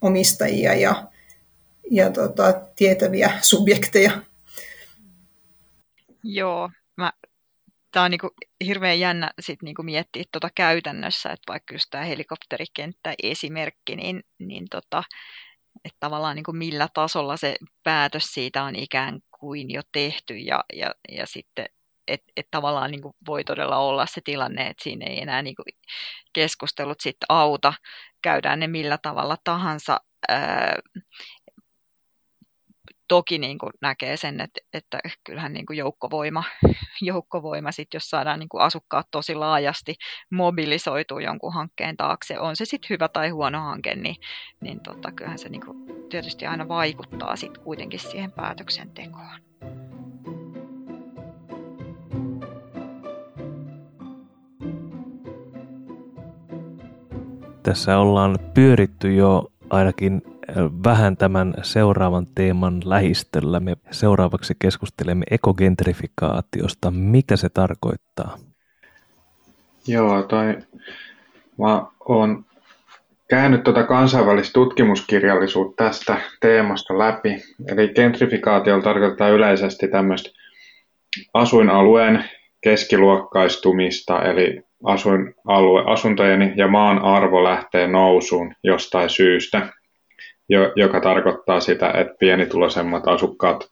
[0.00, 1.08] omistajia ja,
[1.90, 4.10] ja tota, tietäviä subjekteja.
[6.22, 7.12] Joo, mä
[7.92, 8.30] tämä on niin kuin
[8.66, 14.22] hirveän jännä sit niin kuin miettiä tuota käytännössä, että vaikka just tämä helikopterikenttä esimerkki, niin,
[14.38, 15.02] niin tota,
[15.84, 20.64] että tavallaan niin kuin millä tasolla se päätös siitä on ikään kuin jo tehty ja,
[20.72, 21.66] ja, ja sitten
[22.08, 25.54] että et tavallaan niin kuin voi todella olla se tilanne, että siinä ei enää niin
[25.54, 25.66] kuin
[26.32, 27.74] keskustelut sitten auta,
[28.22, 30.00] käydään ne millä tavalla tahansa.
[30.28, 30.78] Ää,
[33.12, 36.44] toki niin kuin näkee sen, että, että kyllähän niin kuin joukkovoima,
[37.00, 39.94] joukkovoima sit, jos saadaan niin kuin asukkaat tosi laajasti
[40.30, 44.16] mobilisoituu jonkun hankkeen taakse, on se sitten hyvä tai huono hanke, niin,
[44.60, 49.40] niin tota, kyllähän se niin kuin tietysti aina vaikuttaa sit kuitenkin siihen päätöksentekoon.
[57.62, 60.31] Tässä ollaan pyöritty jo ainakin
[60.84, 63.60] vähän tämän seuraavan teeman lähistöllä.
[63.60, 66.90] Me seuraavaksi keskustelemme ekogentrifikaatiosta.
[66.90, 68.38] Mitä se tarkoittaa?
[69.86, 70.56] Joo, toi,
[71.58, 72.44] mä oon
[73.28, 77.36] käynyt tuota kansainvälistä tutkimuskirjallisuutta tästä teemasta läpi.
[77.68, 80.30] Eli gentrifikaatio tarkoittaa yleisesti tämmöistä
[81.34, 82.24] asuinalueen
[82.60, 89.68] keskiluokkaistumista, eli asuinalue, asuntojen ja maan arvo lähtee nousuun jostain syystä
[90.76, 93.70] joka tarkoittaa sitä, että pienituloisemmat asukkaat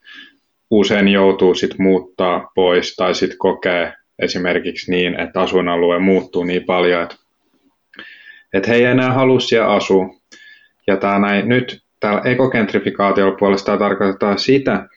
[0.71, 7.03] usein joutuu sit muuttaa pois tai sitten kokee esimerkiksi niin, että asuinalue muuttuu niin paljon,
[7.03, 7.17] että,
[8.53, 10.07] että he ei enää halua siellä asua.
[10.87, 14.89] Ja tämä näin, nyt täällä ekogentrifikaatiolla puolestaan tarkoittaa sitä,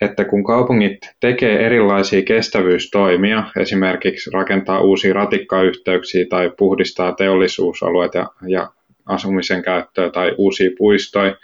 [0.00, 8.68] että kun kaupungit tekee erilaisia kestävyystoimia, esimerkiksi rakentaa uusia ratikkayhteyksiä tai puhdistaa teollisuusalueita ja, ja
[9.06, 11.36] asumisen käyttöä tai uusia puistoja,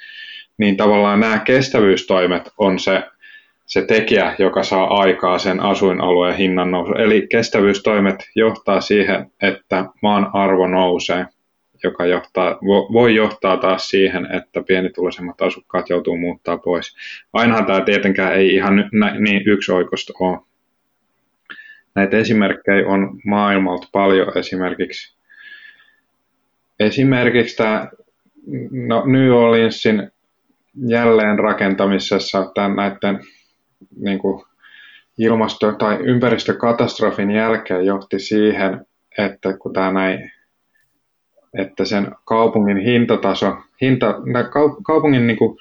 [0.59, 3.03] niin tavallaan nämä kestävyystoimet on se,
[3.66, 6.92] se tekijä, joka saa aikaa sen asuinalueen hinnan nousu.
[6.92, 11.27] Eli kestävyystoimet johtaa siihen, että maan arvo nousee,
[11.85, 12.59] joka johtaa,
[12.92, 16.96] voi johtaa taas siihen, että pienituloisemmat asukkaat joutuu muuttaa pois.
[17.33, 20.38] Ainahan tämä tietenkään ei ihan niin yksioikoista ole.
[21.94, 25.20] Näitä esimerkkejä on maailmalta paljon esimerkiksi
[26.81, 27.88] Esimerkiksi tämä
[28.71, 30.11] no, New Orleansin
[30.87, 33.21] jälleenrakentamisessa tämän näiden
[33.97, 34.45] niin kuin
[35.19, 38.87] ilmasto- tai ympäristökatastrofin jälkeen johti siihen,
[39.19, 40.33] että kun tämä näin,
[41.59, 44.14] että sen kaupungin hintataso, hinta,
[44.87, 45.59] kaupungin niin kuin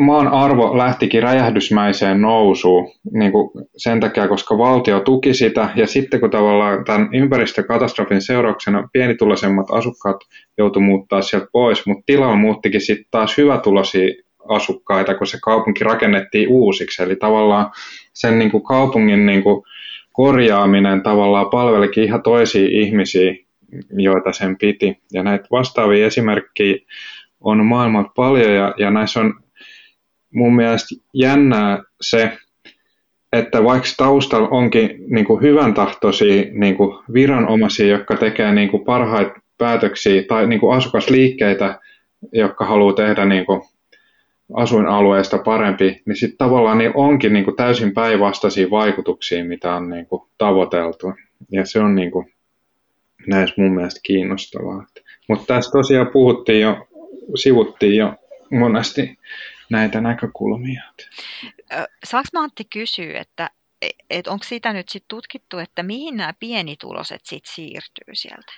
[0.00, 6.20] maan arvo lähtikin räjähdysmäiseen nousuun niin kuin sen takia, koska valtio tuki sitä, ja sitten
[6.20, 10.16] kun tavallaan tämän ympäristökatastrofin seurauksena pienituloisemmat asukkaat
[10.58, 14.14] joutuivat muuttaa sieltä pois, mutta tilalla muuttikin sitten taas hyvätuloisia
[14.48, 17.70] asukkaita, kun se kaupunki rakennettiin uusiksi, eli tavallaan
[18.12, 19.62] sen niin kuin kaupungin niin kuin
[20.12, 23.34] korjaaminen tavallaan palvelikin ihan toisia ihmisiä
[23.92, 24.98] joita sen piti.
[25.12, 26.76] Ja näitä vastaavia esimerkkejä
[27.40, 29.34] on maailmalta paljon ja, ja näissä on
[30.34, 32.38] mun mielestä jännää se,
[33.32, 38.84] että vaikka taustalla onkin niin kuin hyvän tahtoisia niin kuin viranomaisia, jotka tekee niin kuin
[38.84, 41.80] parhaita päätöksiä tai niin kuin asukasliikkeitä,
[42.32, 43.62] jotka haluaa tehdä niin kuin
[44.54, 50.06] asuinalueesta parempi, niin sitten tavallaan niin onkin niin kuin täysin päinvastaisia vaikutuksia, mitä on niin
[50.06, 51.12] kuin tavoiteltu.
[51.52, 52.32] Ja se on niin kuin
[53.26, 54.86] näissä mun mielestä kiinnostavaa.
[55.28, 56.86] Mutta tässä tosiaan puhuttiin jo,
[57.34, 58.14] sivuttiin jo
[58.50, 59.18] monesti
[59.70, 60.82] näitä näkökulmia.
[62.04, 63.50] Saanko mä Antti kysyä, että
[64.10, 68.52] et onko sitä nyt sit tutkittu, että mihin nämä pienituloset sit siirtyy sieltä?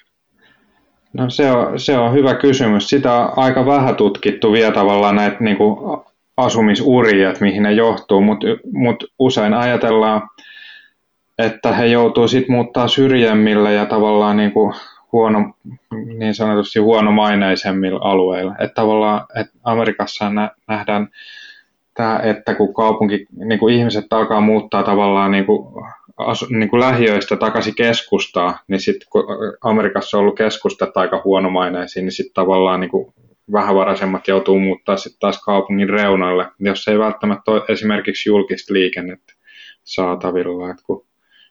[1.13, 2.89] No se on, se on hyvä kysymys.
[2.89, 6.01] Sitä on aika vähän tutkittu vielä tavallaan näitä niin kuin
[6.37, 10.31] asumisuria, että mihin ne johtuu, mutta mut usein ajatellaan,
[11.39, 14.75] että he joutuu sitten muuttaa syrjemmille ja tavallaan niin kuin
[15.13, 15.55] huono,
[16.19, 18.55] niin sanotusti huonomaineisemmilla alueilla.
[18.59, 20.31] Että tavallaan että Amerikassa
[20.69, 21.09] nähdään
[21.95, 25.85] tämä, että kun kaupunki, niin kuin ihmiset alkaa muuttaa tavallaan niin kuin,
[26.17, 29.25] asu, niin kuin lähiöistä takaisin keskustaa, niin sitten kun
[29.65, 33.15] Amerikassa on ollut keskustat aika huonomaineisia, niin sitten tavallaan niin kuin
[33.53, 39.33] vähävaraisemmat joutuu muuttaa sitten taas kaupungin reunalle, jos ei välttämättä ole esimerkiksi julkista liikennettä
[39.85, 41.07] saatavilla, että kun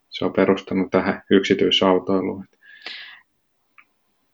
[0.10, 2.46] se on perustanut tähän yksityisautoiluun.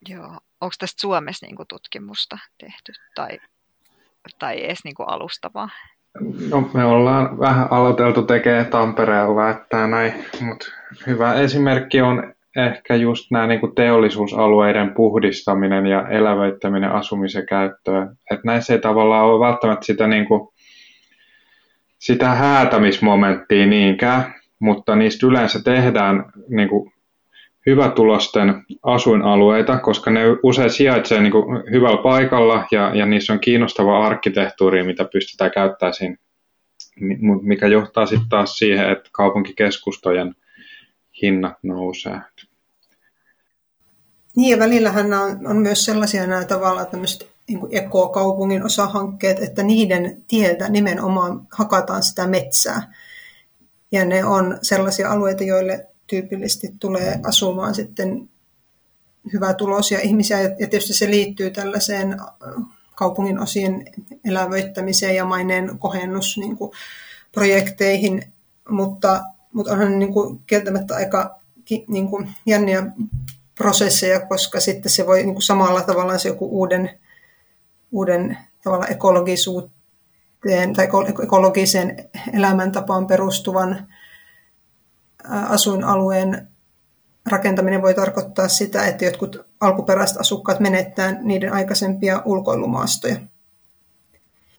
[0.10, 0.38] Joo.
[0.62, 3.40] Onko tästä Suomessa niin kuin tutkimusta tehty tai,
[4.40, 5.70] tai edes niin kuin alustavaa?
[6.50, 10.68] No, me ollaan vähän aloiteltu tekemään Tampereella, että näin, mutta
[11.08, 18.18] hyvä esimerkki on ehkä just nämä niin teollisuusalueiden puhdistaminen ja elävöittäminen asumisen käyttöön.
[18.32, 20.50] Että näissä ei tavallaan ole välttämättä sitä, niin kuin,
[22.00, 26.94] sitä häätämismomenttia niinkään, mutta niistä yleensä tehdään niin kuin
[27.68, 34.06] hyvätulosten asuinalueita, koska ne usein sijaitsee niin kuin hyvällä paikalla ja, ja niissä on kiinnostava
[34.06, 36.16] arkkitehtuuri, mitä pystytään käyttämään siinä,
[37.42, 40.36] mikä johtaa sitten taas siihen, että kaupunkikeskustojen
[41.22, 42.20] hinnat nousee.
[44.36, 50.24] Niin ja välillähän on, on myös sellaisia nämä tavallaan tämmöiset niin ekokaupungin osahankkeet, että niiden
[50.28, 52.94] tieltä nimenomaan hakataan sitä metsää.
[53.92, 58.30] Ja ne on sellaisia alueita, joille tyypillisesti tulee asumaan sitten
[59.34, 60.42] hyvää tulosia ihmisiä.
[60.42, 62.18] Ja tietysti se liittyy tällaiseen
[62.96, 63.86] kaupungin osien
[64.26, 66.72] elävöittämiseen ja maineen kohennus niin kuin,
[67.32, 68.34] projekteihin,
[68.70, 71.40] mutta, mutta onhan niin kuin, kieltämättä aika
[71.88, 72.84] niin kuin, jänniä
[73.56, 76.90] prosesseja, koska sitten se voi niin kuin, samalla tavalla se joku uuden,
[77.92, 80.88] uuden tavalla ekologisuuteen tai
[81.24, 83.88] ekologiseen elämäntapaan perustuvan
[85.24, 86.48] asuinalueen
[87.30, 93.18] rakentaminen voi tarkoittaa sitä, että jotkut alkuperäiset asukkaat menettää niiden aikaisempia ulkoilumaastoja.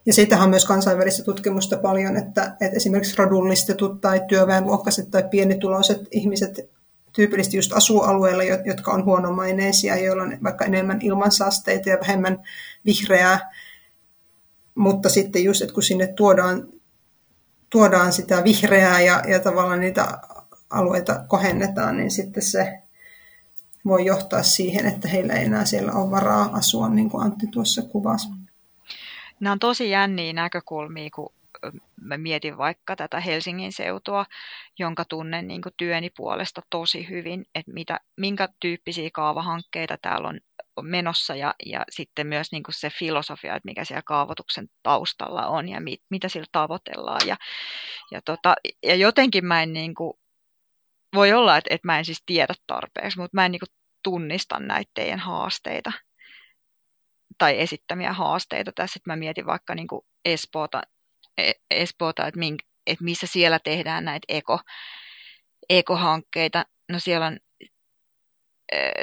[0.07, 6.01] Ja siitähän on myös kansainvälistä tutkimusta paljon, että, että esimerkiksi rodullistetut tai työväenluokkaiset tai pienituloiset
[6.11, 6.71] ihmiset
[7.13, 12.43] tyypillisesti just asuu alueilla, jotka on huonomaineisia, joilla on vaikka enemmän ilmansaasteita ja vähemmän
[12.85, 13.53] vihreää.
[14.75, 16.69] Mutta sitten just, että kun sinne tuodaan,
[17.71, 20.19] tuodaan sitä vihreää ja, ja tavallaan niitä
[20.71, 22.83] alueita kohennetaan, niin sitten se
[23.87, 27.83] voi johtaa siihen, että heillä ei enää siellä ole varaa asua, niin kuin Antti tuossa
[27.83, 28.29] kuvasi.
[29.41, 31.33] Nämä on tosi jänniä näkökulmia, kun
[32.01, 34.27] mä mietin vaikka tätä Helsingin seutua,
[34.79, 40.41] jonka tunnen niin kuin työni puolesta tosi hyvin, että mitä, minkä tyyppisiä kaavahankkeita täällä on
[40.83, 45.69] menossa ja, ja sitten myös niin kuin se filosofia, että mikä siellä kaavoituksen taustalla on
[45.69, 47.21] ja mit, mitä sillä tavoitellaan.
[47.27, 47.37] Ja,
[48.11, 50.13] ja, tota, ja jotenkin mä en niin kuin
[51.15, 54.59] voi olla, että, että mä en siis tiedä tarpeeksi, mutta mä en niin kuin tunnista
[54.59, 55.93] näitä teidän haasteita
[57.39, 60.83] tai esittämiä haasteita tässä, että mä mietin vaikka niin kuin Espoota,
[61.39, 64.61] e, Espoota että, mink, että missä siellä tehdään näitä eko,
[65.71, 66.65] ekohankkeita.
[66.93, 67.39] No siellä on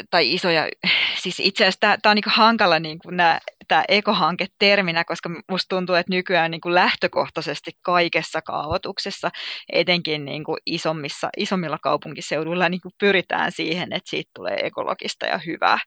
[0.09, 0.67] tai isoja,
[1.23, 5.29] siis itse asiassa tämä, tämä on niin hankala niin kuin nämä tämä ekohanke terminä, koska
[5.51, 9.29] musta tuntuu, että nykyään niin kuin lähtökohtaisesti kaikessa kaavoituksessa,
[9.73, 15.39] etenkin niin kuin isommissa, isommilla kaupunkiseuduilla niin kuin pyritään siihen, että siitä tulee ekologista ja
[15.45, 15.77] hyvää,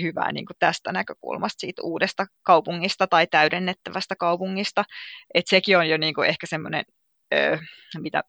[0.00, 4.84] hyvää niin kuin tästä näkökulmasta siitä uudesta kaupungista tai täydennettävästä kaupungista.
[5.34, 6.84] Että sekin on jo niin kuin ehkä semmoinen
[8.00, 8.22] mitä,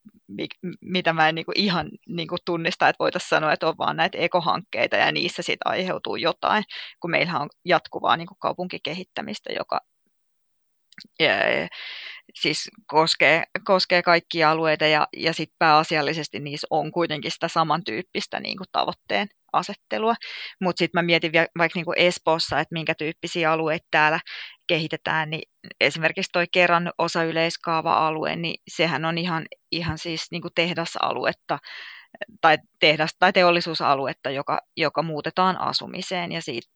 [0.80, 3.96] mitä mä en niin kuin ihan niin kuin tunnista, että voitaisiin sanoa, että on vaan
[3.96, 6.64] näitä ekohankkeita ja niissä siitä aiheutuu jotain,
[7.00, 9.80] kun meillähän on jatkuvaa niin kuin kaupunkikehittämistä, joka
[11.20, 11.34] ja,
[12.34, 18.56] siis koskee, koskee kaikkia alueita ja, ja sit pääasiallisesti niissä on kuitenkin sitä samantyyppistä niin
[18.56, 20.14] kuin tavoitteen asettelua.
[20.60, 24.20] Mutta sitten mä mietin vaikka niin kuin Espoossa, että minkä tyyppisiä alueita täällä
[24.66, 25.50] kehitetään, niin
[25.80, 31.58] esimerkiksi toi kerran osa yleiskaava-alue, niin sehän on ihan, ihan siis niin kuin tehdasaluetta
[32.40, 36.75] tai tehdas- tai teollisuusaluetta, joka, joka muutetaan asumiseen ja siitä,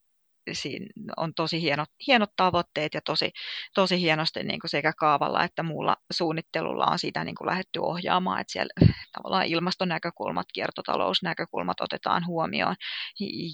[0.54, 0.86] siinä
[1.16, 3.30] on tosi hienot, hienot tavoitteet ja tosi,
[3.74, 8.40] tosi hienosti niin kuin sekä kaavalla että muulla suunnittelulla on sitä niin kuin lähdetty ohjaamaan,
[8.40, 8.70] että siellä
[9.16, 12.76] tavallaan ilmastonäkökulmat, kiertotalousnäkökulmat otetaan huomioon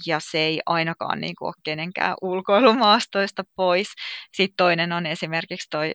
[0.07, 3.89] ja se ei ainakaan niin kuin ole kenenkään ulkoilumaastoista pois.
[4.35, 5.95] Sitten toinen on esimerkiksi toi,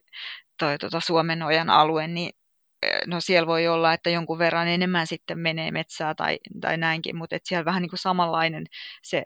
[0.60, 2.32] toi tuota Suomen ojan alue, niin
[3.08, 7.36] no siellä voi olla, että jonkun verran enemmän sitten menee metsää tai, tai näinkin, mutta
[7.36, 8.66] että siellä vähän niin kuin samanlainen
[9.04, 9.24] se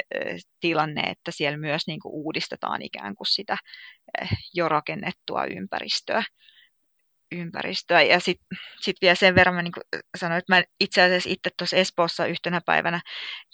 [0.60, 3.58] tilanne, että siellä myös niin kuin uudistetaan ikään kuin sitä
[4.54, 6.24] jo rakennettua ympäristöä
[7.32, 8.02] ympäristöä.
[8.02, 9.74] Ja sitten sit vielä sen verran mä niin
[10.18, 13.02] sanoin, että mä itse asiassa itse tuossa Espoossa yhtenä päivänä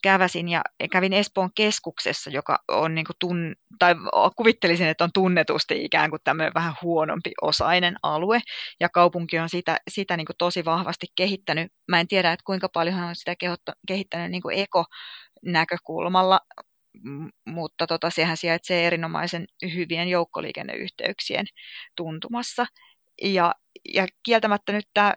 [0.03, 0.61] käväsin ja
[0.91, 3.95] kävin Espoon keskuksessa, joka on niin tun, tai
[4.35, 8.39] kuvittelisin, että on tunnetusti ikään kuin tämmöinen vähän huonompi osainen alue,
[8.79, 11.71] ja kaupunki on sitä, sitä niin tosi vahvasti kehittänyt.
[11.87, 13.35] Mä en tiedä, että kuinka paljon hän on sitä
[13.87, 16.39] kehittänyt niin eko-näkökulmalla,
[17.45, 21.45] mutta tota, sehän sijaitsee erinomaisen hyvien joukkoliikenneyhteyksien
[21.95, 22.65] tuntumassa.
[23.23, 23.55] Ja,
[23.93, 25.13] ja kieltämättä nyt tämä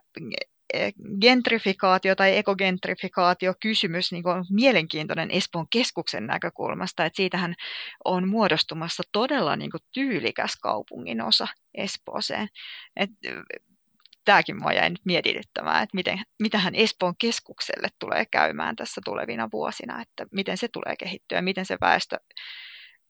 [0.75, 0.91] e,
[1.21, 7.55] gentrifikaatio tai ekogentrifikaatio kysymys niin on mielenkiintoinen Espoon keskuksen näkökulmasta, että siitähän
[8.05, 12.49] on muodostumassa todella niin kuin tyylikäs kaupungin osa Espooseen.
[12.97, 13.11] Et,
[14.25, 20.03] tämäkin mua jäi nyt mietityttämään, että miten, mitähän Espoon keskukselle tulee käymään tässä tulevina vuosina,
[20.03, 22.17] että miten se tulee kehittyä, miten se väestö,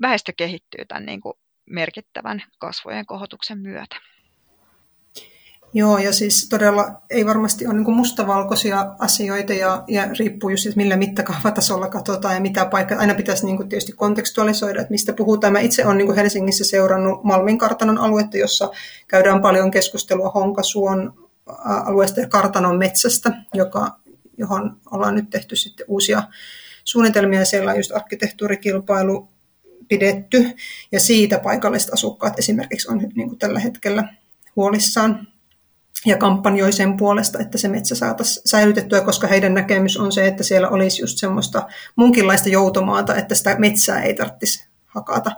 [0.02, 1.34] väestö kehittyy tämän niin kuin
[1.70, 3.96] merkittävän kasvojen kohotuksen myötä.
[5.76, 10.76] Joo, ja siis todella ei varmasti ole niin mustavalkoisia asioita ja, ja riippuu just, että
[10.76, 12.98] millä mittakaavatasolla katsotaan ja mitä paikkaa.
[12.98, 15.52] Aina pitäisi niin kuin tietysti kontekstualisoida, että mistä puhutaan.
[15.52, 18.70] Mä itse olen niin kuin Helsingissä seurannut Malmin kartanon aluetta, jossa
[19.08, 21.28] käydään paljon keskustelua Honkasuon
[21.84, 23.98] alueesta ja kartanon metsästä, joka,
[24.38, 26.22] johon ollaan nyt tehty sitten uusia
[26.84, 27.44] suunnitelmia.
[27.44, 29.28] Siellä on just arkkitehtuurikilpailu
[29.88, 30.46] pidetty
[30.92, 34.08] ja siitä paikalliset asukkaat esimerkiksi on niin kuin tällä hetkellä
[34.56, 35.33] huolissaan
[36.06, 40.42] ja kampanjoi sen puolesta, että se metsä saataisiin säilytettyä, koska heidän näkemys on se, että
[40.42, 45.30] siellä olisi just semmoista munkinlaista joutomaata, että sitä metsää ei tarvitsisi hakata.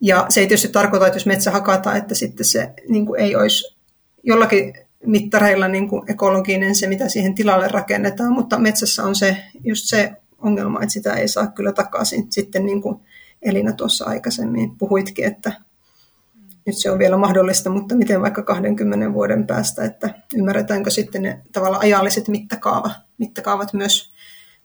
[0.00, 3.36] Ja se ei tietysti tarkoita, että jos metsä hakataan, että sitten se niin kuin ei
[3.36, 3.76] olisi
[4.22, 4.74] jollakin
[5.06, 10.12] mittareilla niin kuin ekologinen se, mitä siihen tilalle rakennetaan, mutta metsässä on se, just se
[10.38, 12.32] ongelma, että sitä ei saa kyllä takaisin.
[12.32, 13.00] Sitten niin kuin
[13.42, 15.52] Elina tuossa aikaisemmin puhuitkin, että
[16.66, 21.40] nyt se on vielä mahdollista, mutta miten vaikka 20 vuoden päästä, että ymmärretäänkö sitten ne
[21.52, 24.12] tavallaan ajalliset mittakaava, mittakaavat myös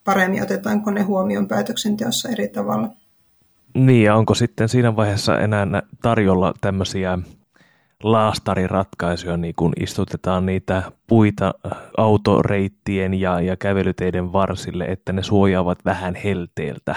[0.03, 2.89] paremmin, otetaanko ne huomioon päätöksenteossa eri tavalla.
[3.73, 7.19] Niin, ja onko sitten siinä vaiheessa enää tarjolla tämmöisiä
[8.03, 11.53] laastariratkaisuja, niin kun istutetaan niitä puita
[11.97, 16.95] autoreittien ja, ja kävelyteiden varsille, että ne suojaavat vähän helteeltä?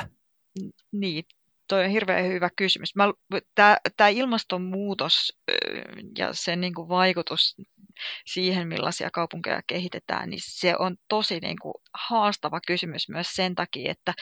[0.93, 1.25] Niin,
[1.69, 2.93] toi on hirveän hyvä kysymys.
[3.97, 5.39] Tämä ilmastonmuutos
[6.19, 7.57] ja sen niin kuin vaikutus
[8.27, 11.75] siihen, millaisia kaupunkeja kehitetään, niin se on tosi niin kuin
[12.09, 14.15] haastava kysymys myös sen takia, että,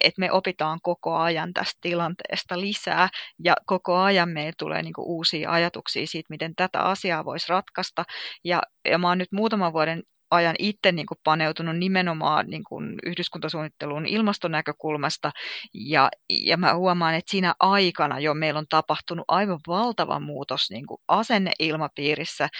[0.00, 3.08] että me opitaan koko ajan tästä tilanteesta lisää
[3.44, 8.04] ja koko ajan meille tulee niin kuin uusia ajatuksia siitä, miten tätä asiaa voisi ratkaista.
[8.44, 12.94] Ja, ja mä oon nyt muutaman vuoden ajan itse niin kuin paneutunut nimenomaan niin kuin
[13.06, 15.30] yhdyskuntasuunnitteluun ilmastonäkökulmasta.
[15.74, 20.86] Ja, ja mä huomaan, että siinä aikana jo meillä on tapahtunut aivan valtava muutos niin
[20.86, 22.50] kuin asenneilmapiirissä äh,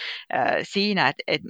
[0.63, 1.49] siinä, että, että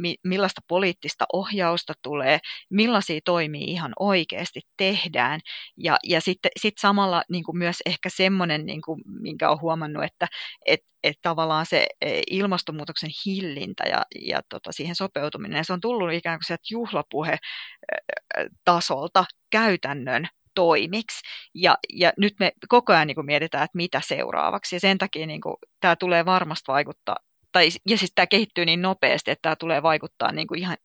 [0.00, 2.38] mi, millaista poliittista ohjausta tulee,
[2.70, 5.40] millaisia toimia ihan oikeasti tehdään.
[5.76, 10.04] Ja, ja sitten sit samalla niin kuin myös ehkä semmoinen, niin kuin, minkä olen huomannut,
[10.04, 10.26] että,
[10.66, 16.12] että että tavallaan se e, ilmastonmuutoksen hillintä ja, ja tota, siihen sopeutuminen, se on tullut
[16.12, 21.20] ikään kuin sieltä juhlapuhe-tasolta käytännön toimiksi.
[21.54, 24.76] Ja, ja nyt me koko ajan niin kuin mietitään, että mitä seuraavaksi.
[24.76, 27.16] Ja sen takia niin kuin, tämä tulee varmasti vaikuttaa,
[27.52, 30.76] tai, ja siis tämä kehittyy niin nopeasti, että tämä tulee vaikuttaa niin kuin ihan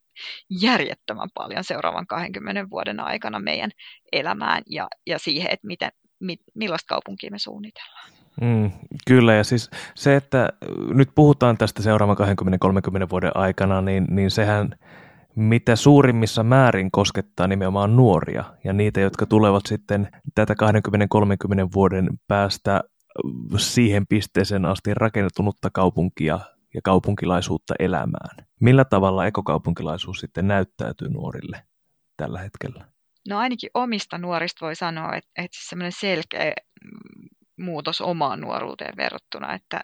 [0.60, 3.70] järjettömän paljon seuraavan 20 vuoden aikana meidän
[4.12, 5.90] elämään ja, ja siihen, että miten,
[6.20, 8.23] mi, millaista kaupunkia me suunnitellaan.
[8.40, 8.70] Mm,
[9.06, 10.48] kyllä, ja siis se, että
[10.94, 14.74] nyt puhutaan tästä seuraavan 20-30 vuoden aikana, niin, niin sehän
[15.36, 22.80] mitä suurimmissa määrin koskettaa nimenomaan nuoria ja niitä, jotka tulevat sitten tätä 20-30 vuoden päästä
[23.56, 26.40] siihen pisteeseen asti rakennetunutta kaupunkia
[26.74, 28.46] ja kaupunkilaisuutta elämään.
[28.60, 31.62] Millä tavalla ekokaupunkilaisuus sitten näyttäytyy nuorille
[32.16, 32.84] tällä hetkellä?
[33.28, 36.52] No ainakin omista nuorista voi sanoa, että, että semmoinen selkeä
[37.58, 39.80] muutos omaan nuoruuteen verrattuna, että,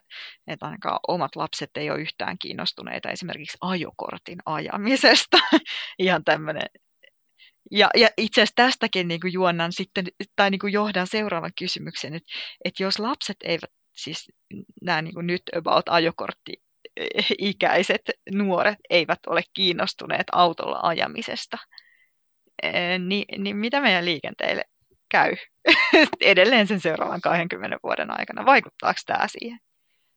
[0.47, 5.39] että ainakaan omat lapset ei ole yhtään kiinnostuneita esimerkiksi ajokortin ajamisesta.
[5.99, 6.67] Ihan tämmöinen.
[7.71, 10.07] Ja, ja itse asiassa tästäkin niin kuin juonnan sitten,
[10.37, 12.33] tai niin kuin johdan seuraavan kysymyksen, että,
[12.65, 14.33] että jos lapset eivät, siis
[14.83, 16.53] nämä niin kuin nyt about ajokortti
[17.39, 18.03] ikäiset
[18.33, 21.59] nuoret eivät ole kiinnostuneet autolla ajamisesta,
[22.99, 24.65] niin, niin mitä meidän liikenteelle
[25.11, 25.37] käy
[26.21, 28.47] edelleen sen seuraavan 20 vuoden aikana?
[28.47, 29.59] Vaikuttaako tämä siihen?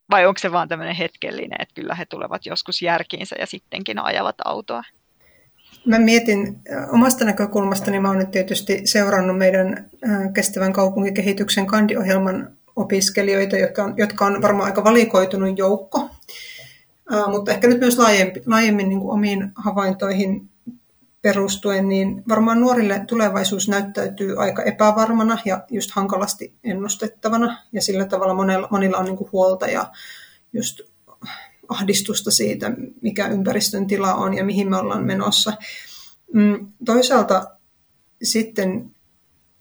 [0.10, 4.36] Vai onko se vaan tämmöinen hetkellinen, että kyllä he tulevat joskus järkiinsä ja sittenkin ajavat
[4.46, 4.84] autoa?
[5.86, 6.60] Mä mietin
[6.92, 9.90] omasta näkökulmastani, mä olen nyt tietysti seurannut meidän
[10.34, 16.10] kestävän kaupunkikehityksen kandiohjelman opiskelijoita, jotka on, jotka on varmaan aika valikoitunut joukko,
[17.28, 20.50] mutta ehkä nyt myös laajempi, laajemmin niin kuin omiin havaintoihin
[21.24, 27.58] perustuen, niin varmaan nuorille tulevaisuus näyttäytyy aika epävarmana ja just hankalasti ennustettavana.
[27.72, 29.92] Ja sillä tavalla monilla, monilla on niin huolta ja
[30.54, 30.82] just
[31.70, 32.72] ahdistusta siitä,
[33.02, 35.54] mikä ympäristön tila on ja mihin me ollaan menossa.
[36.34, 37.52] Mm, toisaalta
[38.24, 38.92] sitten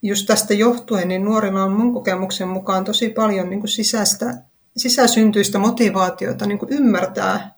[0.03, 4.43] just tästä johtuen, niin nuorilla on mun kokemuksen mukaan tosi paljon niin kuin sisäistä,
[4.77, 7.55] sisäsyntyistä motivaatiota niin kuin ymmärtää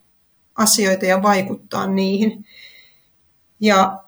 [0.54, 2.44] asioita ja vaikuttaa niihin.
[3.60, 4.04] Ja,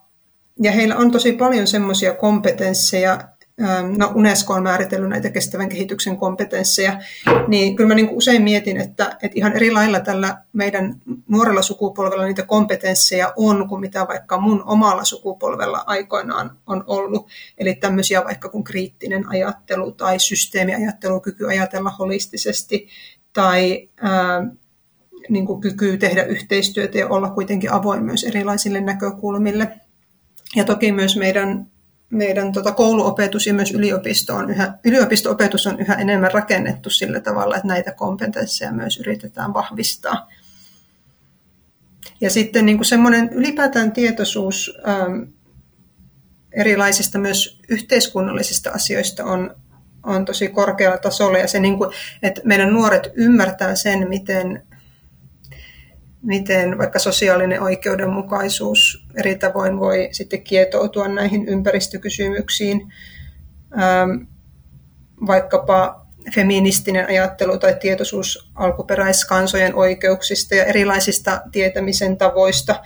[0.62, 3.20] ja heillä on tosi paljon semmoisia kompetensseja,
[3.62, 7.01] ähm, no Unesco on määritellyt näitä kestävän kehityksen kompetensseja,
[7.49, 12.24] niin kyllä mä niin usein mietin, että, että ihan eri lailla tällä meidän nuorella sukupolvella
[12.24, 17.28] niitä kompetensseja on kuin mitä vaikka mun omalla sukupolvella aikoinaan on ollut.
[17.59, 22.88] Eli tämmöisiä vaikka kuin kriittinen ajattelu tai systeemiajattelu, kyky ajatella holistisesti
[23.32, 24.47] tai ää,
[25.28, 29.80] niin kuin kyky tehdä yhteistyötä ja olla kuitenkin avoin myös erilaisille näkökulmille.
[30.56, 31.66] Ja toki myös meidän,
[32.10, 37.56] meidän tota kouluopetus ja myös yliopisto on yhä, yliopisto-opetus on yhä enemmän rakennettu sillä tavalla,
[37.56, 40.28] että näitä kompetensseja myös yritetään vahvistaa.
[42.20, 45.22] Ja sitten niin kuin semmoinen ylipäätään tietoisuus ähm,
[46.52, 49.56] erilaisista myös yhteiskunnallisista asioista on,
[50.02, 51.90] on tosi korkealla tasolla ja se, niin kuin,
[52.22, 54.65] että meidän nuoret ymmärtää sen, miten
[56.26, 62.92] miten vaikka sosiaalinen oikeudenmukaisuus eri tavoin voi sitten kietoutua näihin ympäristökysymyksiin.
[63.78, 64.10] Ähm,
[65.26, 72.82] vaikkapa feministinen ajattelu tai tietoisuus alkuperäiskansojen oikeuksista ja erilaisista tietämisen tavoista,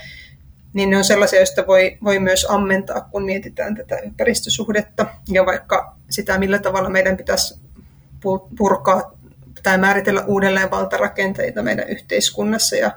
[0.72, 5.96] niin ne on sellaisia, joista voi, voi myös ammentaa, kun mietitään tätä ympäristösuhdetta ja vaikka
[6.10, 7.60] sitä, millä tavalla meidän pitäisi
[8.58, 9.12] purkaa
[9.62, 12.92] tai määritellä uudelleen valtarakenteita meidän yhteiskunnassa ja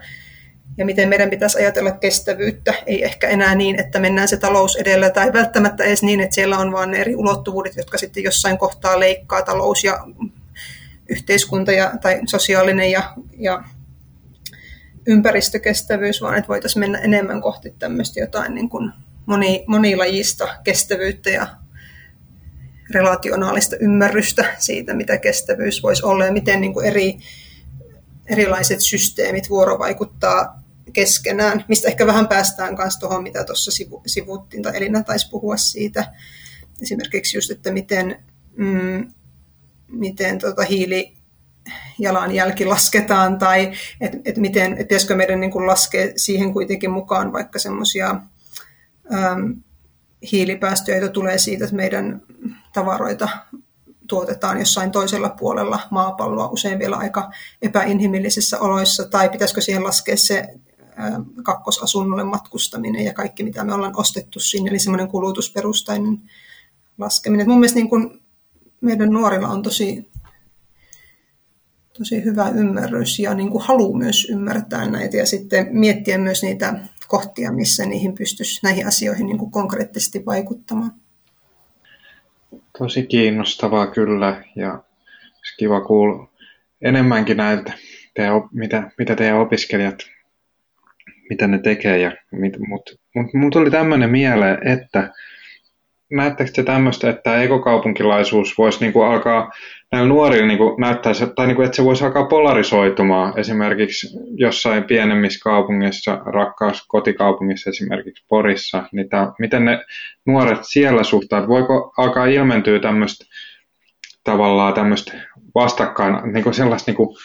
[0.77, 2.73] ja miten meidän pitäisi ajatella kestävyyttä.
[2.85, 6.57] Ei ehkä enää niin, että mennään se talous edellä tai välttämättä edes niin, että siellä
[6.57, 10.07] on vain eri ulottuvuudet, jotka sitten jossain kohtaa leikkaa talous ja
[11.09, 13.63] yhteiskunta ja, tai sosiaalinen ja, ja
[15.07, 18.91] ympäristökestävyys, vaan että voitaisiin mennä enemmän kohti tämmöistä jotain niin kuin
[19.25, 21.47] moni, monilajista kestävyyttä ja
[22.93, 27.17] relationaalista ymmärrystä siitä, mitä kestävyys voisi olla ja miten niin kuin eri,
[28.25, 30.62] erilaiset systeemit vuorovaikuttaa
[30.93, 35.57] keskenään, mistä ehkä vähän päästään myös tuohon, mitä tuossa sivu, sivuttiin, tai Elina taisi puhua
[35.57, 36.13] siitä.
[36.81, 38.23] Esimerkiksi just, että miten,
[38.57, 39.11] mm,
[39.87, 41.13] miten tota hiili
[41.99, 43.71] jalanjälki lasketaan, tai
[44.01, 48.15] että et miten, et pitäisikö meidän niin kuin laskea siihen kuitenkin mukaan vaikka semmoisia
[50.31, 52.21] hiilipäästöjä, joita tulee siitä, että meidän
[52.73, 53.29] tavaroita
[54.07, 57.31] tuotetaan jossain toisella puolella maapalloa, usein vielä aika
[57.61, 60.47] epäinhimillisissä oloissa, tai pitäisikö siihen laskea se
[61.43, 66.21] kakkosasunnolle matkustaminen ja kaikki, mitä me ollaan ostettu sinne, eli semmoinen kulutusperustainen
[66.97, 67.49] laskeminen.
[67.49, 68.21] Mun mielestä niin kun
[68.81, 70.11] meidän nuorilla on tosi,
[71.97, 76.79] tosi hyvä ymmärrys ja niin kuin halu myös ymmärtää näitä ja sitten miettiä myös niitä
[77.07, 80.91] kohtia, missä niihin pystyisi näihin asioihin niin kuin konkreettisesti vaikuttamaan.
[82.77, 84.83] Tosi kiinnostavaa kyllä ja
[85.57, 86.27] kiva kuulla
[86.81, 87.73] enemmänkin näiltä,
[88.51, 89.95] mitä, mitä teidän opiskelijat
[91.33, 91.99] mitä ne tekee.
[91.99, 95.09] Ja, mutta mut, mut tuli tämmöinen mieleen, että
[96.11, 99.51] näettekö te tämmöistä, että ekokaupunkilaisuus voisi niinku alkaa
[99.91, 106.21] näillä nuorilla niinku näyttää, tai niinku, että se voisi alkaa polarisoitumaan esimerkiksi jossain pienemmissä kaupungeissa,
[106.25, 109.79] rakkaassa kotikaupungissa esimerkiksi Porissa, niin tää, miten ne
[110.25, 113.25] nuoret siellä suhtautuvat, voiko alkaa ilmentyä tämmöistä
[114.23, 115.13] tavallaan tämmöistä
[115.55, 117.17] vastakkain, niinku sellaista niinku,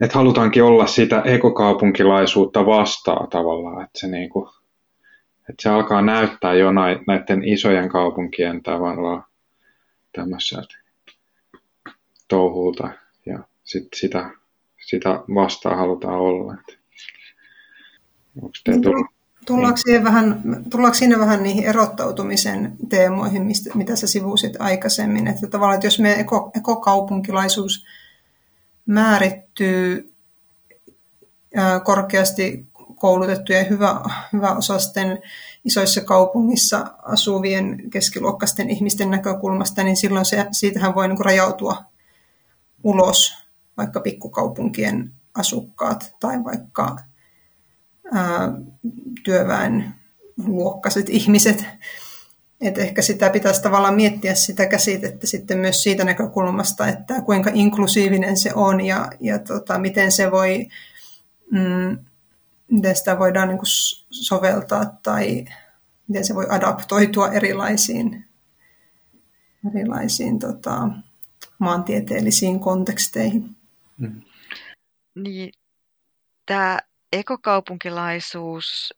[0.00, 4.50] että halutaankin olla sitä ekokaupunkilaisuutta vastaan tavallaan, että se niinku,
[5.50, 6.72] että se alkaa näyttää jo
[7.06, 9.24] näiden isojen kaupunkien tavallaan
[10.12, 10.74] tämmöiseltä
[12.28, 12.90] touhulta
[13.26, 14.30] ja sit sitä,
[14.86, 16.56] sitä vastaan halutaan olla.
[18.42, 19.06] Onko tullut?
[19.46, 25.26] Tullaanko, siihen vähän, tullaanko siinä vähän niihin erottautumisen teemoihin, mistä, mitä sä sivusit aikaisemmin?
[25.26, 27.84] Että tavallaan, että jos meidän eko, ekokaupunkilaisuus
[28.86, 30.14] määrittyy
[31.84, 32.66] korkeasti
[32.96, 34.00] koulutettujen ja hyvä,
[34.32, 35.22] hyväosasten
[35.64, 41.84] isoissa kaupungissa asuvien keskiluokkaisten ihmisten näkökulmasta, niin silloin se, siitähän voi niin rajautua
[42.84, 43.34] ulos
[43.76, 46.96] vaikka pikkukaupunkien asukkaat tai vaikka
[48.12, 48.52] ää,
[49.24, 49.94] työväen
[50.46, 51.66] luokkaiset ihmiset.
[52.60, 58.36] Et ehkä sitä pitäisi tavallaan miettiä sitä käsitettä sitten myös siitä näkökulmasta, että kuinka inklusiivinen
[58.36, 60.66] se on ja, ja tota, miten se voi
[61.50, 61.98] mm,
[62.70, 63.58] miten sitä voidaan niin
[64.10, 65.44] soveltaa tai
[66.08, 68.28] miten se voi adaptoitua erilaisiin,
[69.74, 70.88] erilaisiin tota,
[71.58, 73.56] maantieteellisiin konteksteihin.
[73.96, 74.22] Mm.
[75.14, 75.52] Niin,
[76.46, 76.78] tämä
[77.12, 78.94] ekokaupunkilaisuus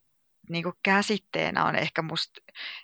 [0.49, 2.41] niin käsitteenä on ehkä musta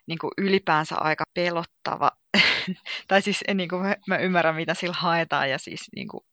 [0.06, 2.10] niin kuin ylipäänsä aika pelottava.
[3.08, 6.24] tai siis niin kuin mä ymmärrän, mitä sillä haetaan ja siis niin kuin,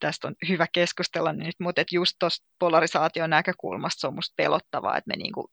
[0.00, 5.08] tästä on hyvä keskustella nyt, mutta just tuosta polarisaation näkökulmasta se on musta pelottavaa, että
[5.08, 5.46] me niin kuin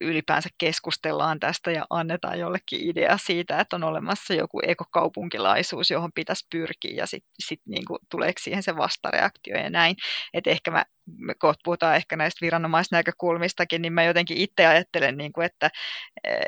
[0.00, 6.46] ylipäänsä keskustellaan tästä ja annetaan jollekin idea siitä, että on olemassa joku ekokaupunkilaisuus, johon pitäisi
[6.50, 9.96] pyrkiä ja sitten sit niinku tuleeko siihen se vastareaktio ja näin.
[10.34, 10.84] Että ehkä mä,
[11.18, 15.70] me kohta puhutaan ehkä näistä viranomaisnäkökulmistakin, niin mä jotenkin itse ajattelen, kuin, että,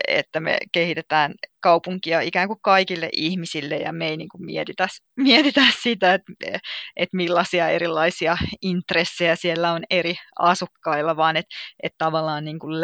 [0.08, 6.14] että me kehitetään kaupunkia ikään kuin kaikille ihmisille ja me ei kuin mietitä, mietitä sitä,
[6.14, 6.32] että,
[6.96, 12.80] että millaisia erilaisia intressejä siellä on eri asukkailla, vaan että, että tavallaan kuin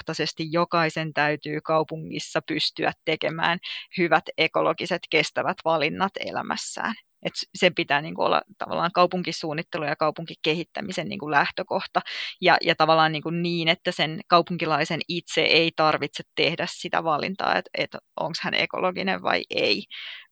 [0.00, 3.58] lähtökohtaisesti jokaisen täytyy kaupungissa pystyä tekemään
[3.98, 6.94] hyvät ekologiset kestävät valinnat elämässään.
[7.22, 12.00] Et sen pitää niin olla tavallaan kaupunkisuunnittelu ja kaupunkikehittämisen niin kuin lähtökohta.
[12.40, 17.70] Ja, ja tavallaan niin, niin, että sen kaupunkilaisen itse ei tarvitse tehdä sitä valintaa, että,
[17.74, 19.84] että onko hän ekologinen vai ei,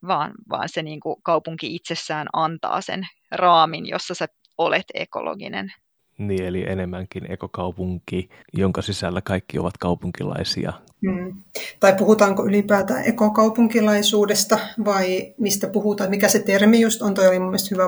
[0.07, 4.27] vaan, vaan se niin kuin kaupunki itsessään antaa sen raamin, jossa sä
[4.59, 5.73] olet ekologinen.
[6.19, 10.73] Niin, eli enemmänkin ekokaupunki, jonka sisällä kaikki ovat kaupunkilaisia.
[11.03, 11.35] Hmm.
[11.81, 17.55] Tai puhutaanko ylipäätään ekokaupunkilaisuudesta vai mistä puhutaan, mikä se termi just on, toi oli mun
[17.71, 17.87] hyvä,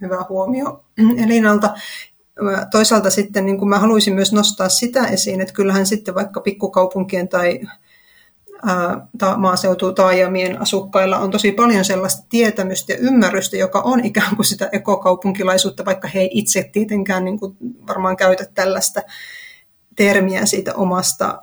[0.00, 0.84] hyvä huomio
[1.24, 1.74] Elinalta.
[2.70, 7.28] Toisaalta sitten niin kuin mä haluaisin myös nostaa sitä esiin, että kyllähän sitten vaikka pikkukaupunkien
[7.28, 7.60] tai
[9.36, 15.84] maaseututaajamien asukkailla on tosi paljon sellaista tietämystä ja ymmärrystä, joka on ikään kuin sitä ekokaupunkilaisuutta,
[15.84, 17.56] vaikka he ei itse tietenkään niin kuin
[17.88, 19.00] varmaan käytä tällaista
[19.96, 21.42] termiä siitä omasta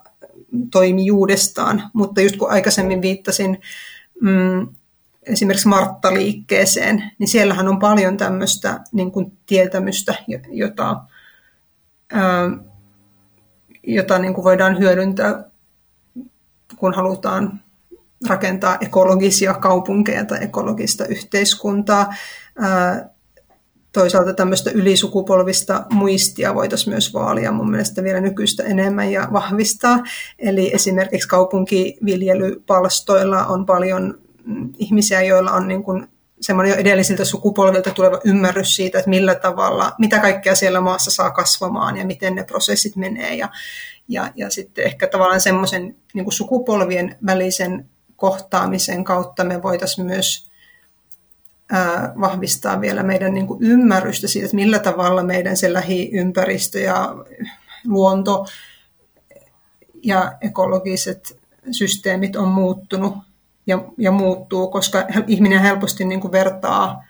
[0.71, 1.83] toimijuudestaan.
[1.93, 3.61] Mutta just kun aikaisemmin viittasin
[4.21, 4.67] mm,
[5.23, 10.15] esimerkiksi Martta-liikkeeseen, niin siellähän on paljon tämmöistä niin kuin tietämystä,
[10.49, 11.01] jota,
[13.87, 15.49] jota niin kuin voidaan hyödyntää
[16.79, 17.59] kun halutaan
[18.27, 22.13] rakentaa ekologisia kaupunkeja tai ekologista yhteiskuntaa.
[23.91, 29.99] Toisaalta tämmöistä ylisukupolvista muistia voitaisiin myös vaalia mun mielestä vielä nykyistä enemmän ja vahvistaa.
[30.39, 36.07] Eli esimerkiksi kaupunkiviljelypalstoilla on paljon mm, ihmisiä, joilla on niin kuin
[36.41, 41.31] semmoinen jo edellisiltä sukupolvilta tuleva ymmärrys siitä, että millä tavalla, mitä kaikkea siellä maassa saa
[41.31, 43.35] kasvamaan ja miten ne prosessit menee.
[43.35, 43.49] Ja,
[44.09, 50.49] ja, ja sitten ehkä tavallaan semmoisen niin sukupolvien välisen kohtaamisen kautta me voitaisiin myös
[51.71, 57.15] ää, vahvistaa vielä meidän niin kuin ymmärrystä siitä, että millä tavalla meidän se lähiympäristö ja
[57.85, 58.45] luonto
[60.03, 61.39] ja ekologiset
[61.71, 63.17] systeemit on muuttunut
[63.67, 67.03] ja, ja muuttuu, koska ihminen helposti niin kuin vertaa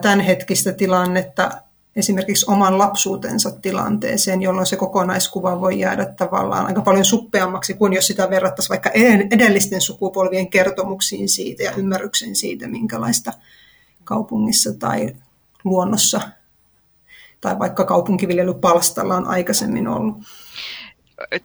[0.00, 1.61] tämänhetkistä tilannetta
[1.96, 8.06] esimerkiksi oman lapsuutensa tilanteeseen, jolloin se kokonaiskuva voi jäädä tavallaan aika paljon suppeammaksi kuin jos
[8.06, 8.90] sitä verrattaisiin vaikka
[9.30, 13.32] edellisten sukupolvien kertomuksiin siitä ja ymmärryksen siitä, minkälaista
[14.04, 15.16] kaupungissa tai
[15.64, 16.20] luonnossa
[17.40, 20.16] tai vaikka kaupunkiviljelypalstalla on aikaisemmin ollut.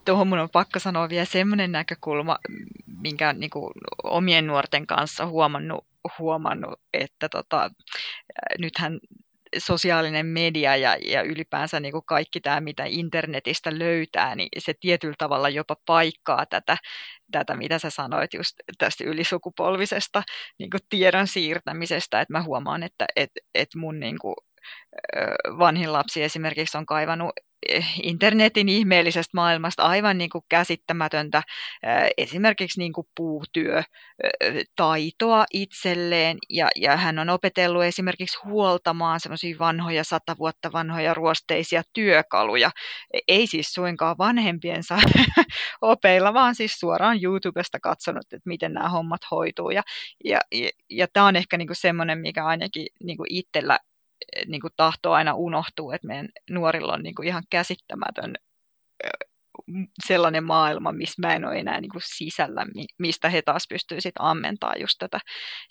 [0.05, 2.37] Tuohon minun on pakko sanoa vielä sellainen näkökulma,
[3.01, 3.73] minkä niin kuin,
[4.03, 5.85] omien nuorten kanssa huomannut,
[6.19, 7.71] huomannut että tota,
[8.59, 8.99] nythän
[9.57, 15.15] sosiaalinen media ja, ja ylipäänsä niin kuin kaikki tämä, mitä internetistä löytää, niin se tietyllä
[15.17, 16.77] tavalla jopa paikkaa tätä,
[17.31, 20.23] tätä mitä sä sanoit just tästä ylisukupolvisesta
[20.59, 24.35] niin kuin tiedon siirtämisestä, että mä huomaan, että et, et mun niin kuin,
[25.59, 27.31] vanhin lapsi esimerkiksi on kaivannut
[28.03, 31.43] internetin ihmeellisestä maailmasta aivan niin kuin käsittämätöntä
[32.17, 40.37] esimerkiksi niin kuin puutyötaitoa itselleen ja, ja hän on opetellut esimerkiksi huoltamaan semmoisia vanhoja, sata
[40.37, 42.71] vuotta vanhoja ruosteisia työkaluja.
[43.13, 44.97] E, ei siis suinkaan vanhempiensa
[45.81, 49.69] opeilla, vaan siis suoraan YouTubesta katsonut, että miten nämä hommat hoituu.
[49.69, 49.83] Ja,
[50.23, 53.79] ja, ja, ja tämä on ehkä niin kuin semmoinen, mikä ainakin niin kuin itsellä
[54.47, 58.34] niin kuin tahto aina unohtuu, että meidän nuorilla on niin kuin ihan käsittämätön
[60.07, 62.65] sellainen maailma, missä mä en ole enää niin kuin sisällä,
[62.99, 65.20] mistä he taas pystyisivät ammentaa just tätä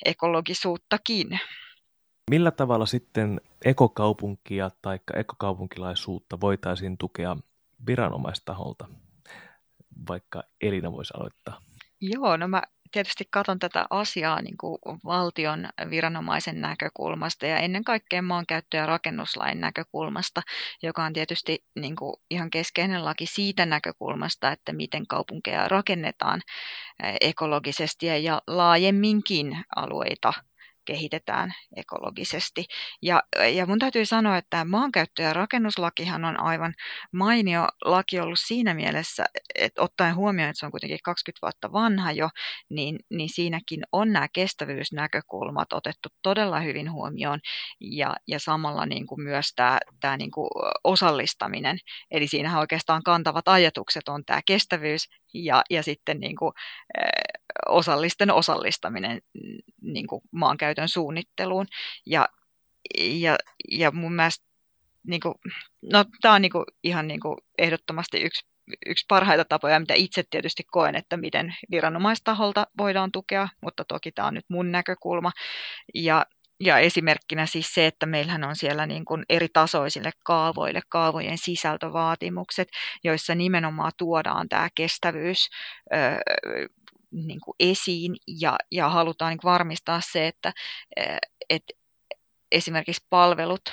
[0.04, 1.40] ekologisuuttakin.
[2.30, 7.36] Millä tavalla sitten ekokaupunkia tai ekokaupunkilaisuutta voitaisiin tukea
[7.86, 8.88] viranomaistaholta,
[10.08, 11.60] vaikka Elina voisi aloittaa?
[12.00, 12.62] Joo, no mä
[12.96, 19.60] tietysti katson tätä asiaa niin kuin valtion viranomaisen näkökulmasta ja ennen kaikkea maankäyttö- ja rakennuslain
[19.60, 20.42] näkökulmasta,
[20.82, 26.40] joka on tietysti niin kuin ihan keskeinen laki siitä näkökulmasta, että miten kaupunkeja rakennetaan
[27.20, 30.32] ekologisesti ja laajemminkin alueita
[30.86, 32.64] kehitetään ekologisesti.
[33.02, 33.22] Ja,
[33.54, 36.74] ja mun täytyy sanoa, että maankäyttö- ja rakennuslakihan on aivan
[37.12, 39.24] mainio laki ollut siinä mielessä,
[39.54, 42.28] että ottaen huomioon, että se on kuitenkin 20 vuotta vanha jo,
[42.70, 47.40] niin, niin siinäkin on nämä kestävyysnäkökulmat otettu todella hyvin huomioon
[47.80, 50.48] ja, ja samalla niin kuin myös tämä, tämä niin kuin
[50.84, 51.78] osallistaminen.
[52.10, 55.08] Eli siinähän oikeastaan kantavat ajatukset on tämä kestävyys
[55.44, 56.52] ja, ja sitten niin kuin,
[57.68, 59.22] osallisten osallistaminen
[59.82, 61.66] niin kuin maankäytön suunnitteluun.
[62.06, 62.28] Ja,
[62.98, 63.36] ja,
[63.70, 64.46] ja mun mielestä
[65.06, 65.34] niin kuin,
[65.82, 68.46] no, tämä on niin kuin, ihan niin kuin ehdottomasti yksi,
[68.86, 74.28] yksi parhaita tapoja, mitä itse tietysti koen, että miten viranomaistaholta voidaan tukea, mutta toki tämä
[74.28, 75.32] on nyt mun näkökulma.
[75.94, 76.26] Ja,
[76.60, 82.68] ja esimerkkinä siis se, että meillähän on siellä niin kuin eri tasoisille kaavoille kaavojen sisältövaatimukset,
[83.04, 85.48] joissa nimenomaan tuodaan tämä kestävyys
[87.10, 90.52] niin kuin esiin ja, ja halutaan niin varmistaa se, että,
[91.50, 91.72] että
[92.52, 93.72] esimerkiksi palvelut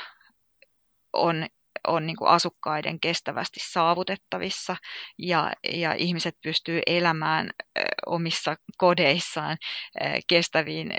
[1.13, 1.47] on
[1.87, 4.75] on niin kuin asukkaiden kestävästi saavutettavissa
[5.17, 7.49] ja, ja ihmiset pystyy elämään
[8.05, 9.57] omissa kodeissaan
[10.27, 10.93] kestäviin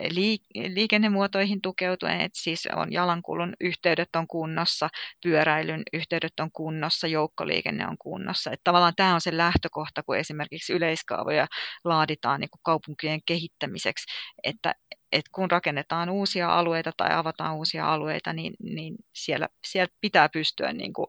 [0.74, 4.88] liikennemuotoihin tukeutuen, että siis on jalankulun yhteydet on kunnossa,
[5.22, 8.50] pyöräilyn yhteydet on kunnossa, joukkoliikenne on kunnossa.
[8.50, 11.46] Että tavallaan tämä on se lähtökohta, kun esimerkiksi yleiskaavoja
[11.84, 14.06] laaditaan niin kuin kaupunkien kehittämiseksi,
[14.44, 14.74] että,
[15.14, 20.72] että kun rakennetaan uusia alueita tai avataan uusia alueita, niin, niin siellä, siellä pitää pystyä
[20.72, 21.06] niin kuin,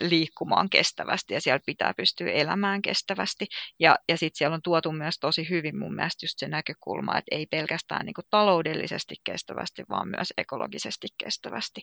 [0.00, 3.46] liikkumaan kestävästi ja siellä pitää pystyä elämään kestävästi.
[3.80, 7.36] Ja, ja sitten siellä on tuotu myös tosi hyvin mun mielestä just se näkökulma, että
[7.36, 11.80] ei pelkästään niin kuin taloudellisesti kestävästi, vaan myös ekologisesti kestävästi.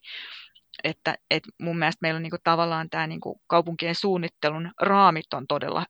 [0.84, 5.48] Että, et mun mielestä meillä on niin kuin tavallaan tämä niin kaupunkien suunnittelun raamit on
[5.48, 5.86] todella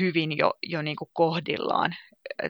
[0.00, 1.96] hyvin jo, jo niin kuin kohdillaan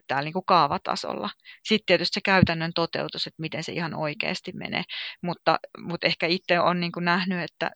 [0.06, 1.30] täällä niin kuin kaavatasolla.
[1.64, 4.82] Sitten tietysti se käytännön toteutus, että miten se ihan oikeasti menee,
[5.22, 7.70] mutta, mutta ehkä itse olen niin kuin nähnyt, että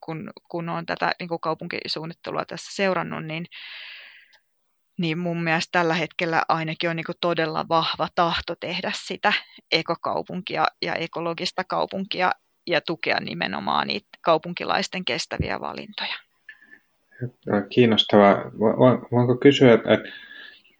[0.00, 3.46] kun, kun olen tätä niin kuin kaupunkisuunnittelua tässä seurannut, niin,
[4.98, 9.32] niin mun mielestä tällä hetkellä ainakin on niin kuin todella vahva tahto tehdä sitä
[9.72, 12.32] ekokaupunkia ja ekologista kaupunkia
[12.66, 16.31] ja tukea nimenomaan niitä kaupunkilaisten kestäviä valintoja.
[17.68, 18.44] Kiinnostavaa.
[19.12, 19.92] Voinko kysyä, että,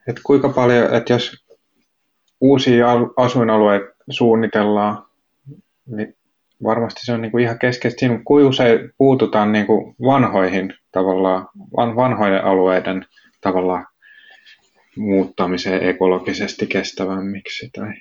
[0.08, 1.44] että, kuinka paljon, että jos
[2.40, 2.86] uusia
[3.16, 5.04] asuinalueita suunnitellaan,
[5.86, 6.16] niin
[6.64, 11.48] varmasti se on niin kuin ihan keskeistä siinä, kuinka usein puututaan niin kuin vanhoihin tavallaan,
[11.76, 13.06] vanhoiden alueiden
[13.40, 13.86] tavallaan
[14.96, 17.70] muuttamiseen ekologisesti kestävämmiksi?
[17.72, 17.92] Tai?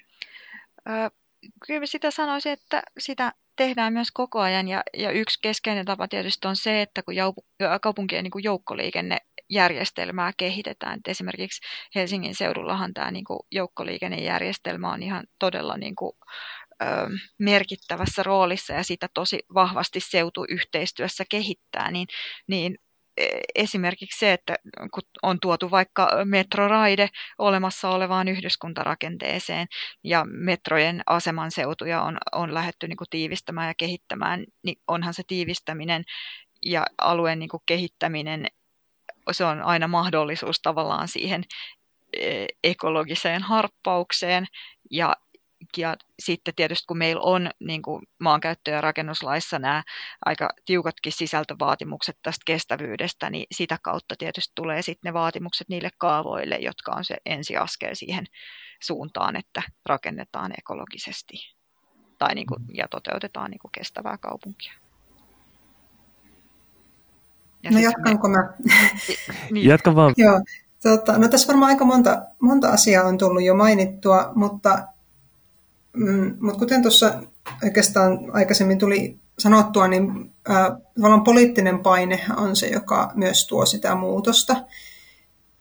[1.67, 4.67] Kyllä sitä sanoisin, että sitä tehdään myös koko ajan.
[4.67, 7.33] Ja, ja yksi keskeinen tapa tietysti on se, että kun jou,
[7.81, 11.61] kaupunkien niin kuin joukkoliikennejärjestelmää kehitetään, että esimerkiksi
[11.95, 16.11] Helsingin seudullahan tämä niin joukkoliikennejärjestelmä on ihan todella niin kuin,
[16.81, 16.85] ö,
[17.39, 22.07] merkittävässä roolissa ja sitä tosi vahvasti seutuyhteistyössä kehittää, niin,
[22.47, 22.77] niin
[23.55, 24.55] esimerkiksi se, että
[24.93, 29.67] kun on tuotu vaikka metroraide olemassa olevaan yhdyskuntarakenteeseen
[30.03, 35.23] ja metrojen aseman seutuja on, on lähetty niin kuin tiivistämään ja kehittämään, niin onhan se
[35.27, 36.03] tiivistäminen
[36.65, 38.47] ja alueen niin kuin kehittäminen,
[39.31, 41.43] se on aina mahdollisuus tavallaan siihen
[42.17, 44.45] e, ekologiseen harppaukseen
[44.91, 45.15] ja
[45.77, 49.83] ja sitten tietysti kun meillä on niin kuin maankäyttö- ja rakennuslaissa nämä
[50.25, 56.55] aika tiukatkin sisältövaatimukset tästä kestävyydestä, niin sitä kautta tietysti tulee sitten ne vaatimukset niille kaavoille,
[56.55, 58.25] jotka on se ensiaskel siihen
[58.81, 61.33] suuntaan, että rakennetaan ekologisesti.
[62.17, 64.73] tai niin kuin, ja toteutetaan niin kuin kestävää kaupunkia.
[67.63, 68.37] Ja no jatkanko me...
[68.37, 68.53] mä?
[69.51, 69.67] niin.
[69.67, 70.13] Jatka vaan.
[70.17, 70.41] Joo.
[70.83, 74.87] Tota, no tässä varmaan aika monta, monta asiaa on tullut jo mainittua, mutta,
[75.93, 77.23] mm, mutta kuten tuossa
[77.63, 80.65] oikeastaan aikaisemmin tuli sanottua, niin äh,
[80.95, 84.65] tavallaan poliittinen paine on se, joka myös tuo sitä muutosta.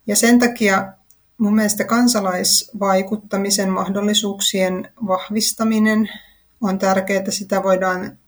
[0.07, 0.93] Ja sen takia
[1.39, 6.11] mun mielestä kansalaisvaikuttamisen mahdollisuuksien vahvistaminen
[6.61, 7.31] on tärkeää.
[7.31, 8.19] Sitä voidaan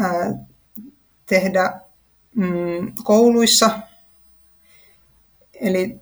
[0.00, 0.34] äh,
[1.26, 1.80] tehdä
[2.34, 3.70] mm, kouluissa.
[5.60, 6.00] Eli,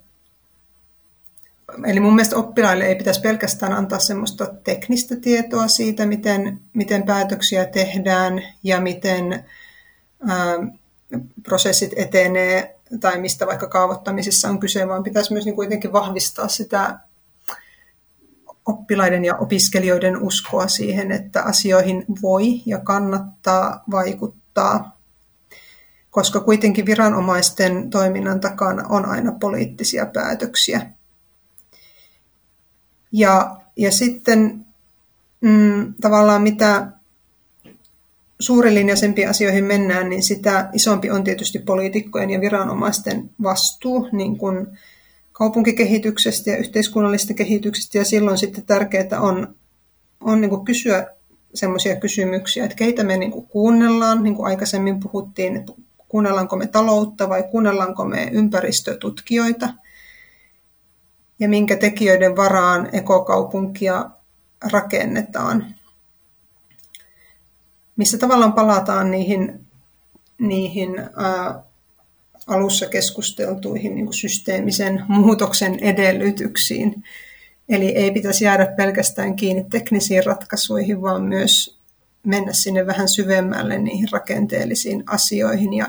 [1.86, 7.64] eli mun mielestä oppilaille ei pitäisi pelkästään antaa semmoista teknistä tietoa siitä, miten, miten päätöksiä
[7.64, 9.44] tehdään ja miten
[10.28, 10.56] ää,
[11.42, 16.98] prosessit etenee tai mistä vaikka kaavoittamisessa on kyse, vaan pitäisi myös niin kuitenkin vahvistaa sitä
[18.66, 24.98] oppilaiden ja opiskelijoiden uskoa siihen, että asioihin voi ja kannattaa vaikuttaa
[26.10, 30.90] koska kuitenkin viranomaisten toiminnan takana on aina poliittisia päätöksiä.
[33.12, 34.66] Ja, ja sitten
[35.40, 36.88] mm, tavallaan mitä
[38.40, 44.66] suurilinjaisempiin asioihin mennään, niin sitä isompi on tietysti poliitikkojen ja viranomaisten vastuu niin kuin
[45.32, 47.98] kaupunkikehityksestä ja yhteiskunnallisesta kehityksestä.
[47.98, 49.54] Ja silloin sitten tärkeää on,
[50.20, 51.06] on niin kuin kysyä
[51.54, 55.72] semmoisia kysymyksiä, että keitä me niin kuin kuunnellaan, niin kuin aikaisemmin puhuttiin, että
[56.08, 59.68] kuunnellaanko me taloutta vai kuunnellaanko me ympäristötutkijoita
[61.38, 64.10] ja minkä tekijöiden varaan ekokaupunkia
[64.72, 65.74] rakennetaan.
[67.96, 69.66] Missä tavallaan palataan niihin,
[70.38, 71.62] niihin ää,
[72.46, 77.04] alussa keskusteltuihin niin systeemisen muutoksen edellytyksiin.
[77.68, 81.78] Eli ei pitäisi jäädä pelkästään kiinni teknisiin ratkaisuihin, vaan myös
[82.22, 85.74] mennä sinne vähän syvemmälle niihin rakenteellisiin asioihin.
[85.74, 85.86] Ja,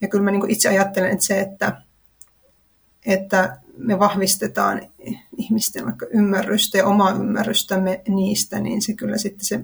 [0.00, 1.82] ja kyllä mä niin itse ajattelen, että se, että,
[3.06, 4.80] että me vahvistetaan
[5.36, 9.60] ihmisten vaikka ymmärrystä ja omaa ymmärrystämme niistä, niin se kyllä sitten se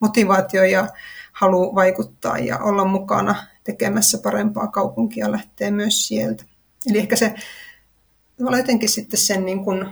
[0.00, 0.88] motivaatio ja
[1.32, 3.34] halu vaikuttaa ja olla mukana
[3.64, 6.44] tekemässä parempaa kaupunkia lähtee myös sieltä.
[6.90, 7.34] Eli ehkä se
[8.38, 9.86] jotenkin sitten sen niin kuin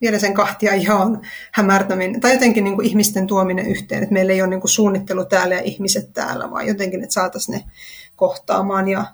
[0.00, 4.42] vielä sen kahtia jaon hämärtäminen, tai jotenkin niin kuin ihmisten tuominen yhteen, että meillä ei
[4.42, 7.64] ole niin kuin suunnittelu täällä ja ihmiset täällä, vaan jotenkin, että saataisiin ne
[8.16, 8.88] kohtaamaan.
[8.88, 9.04] Ja,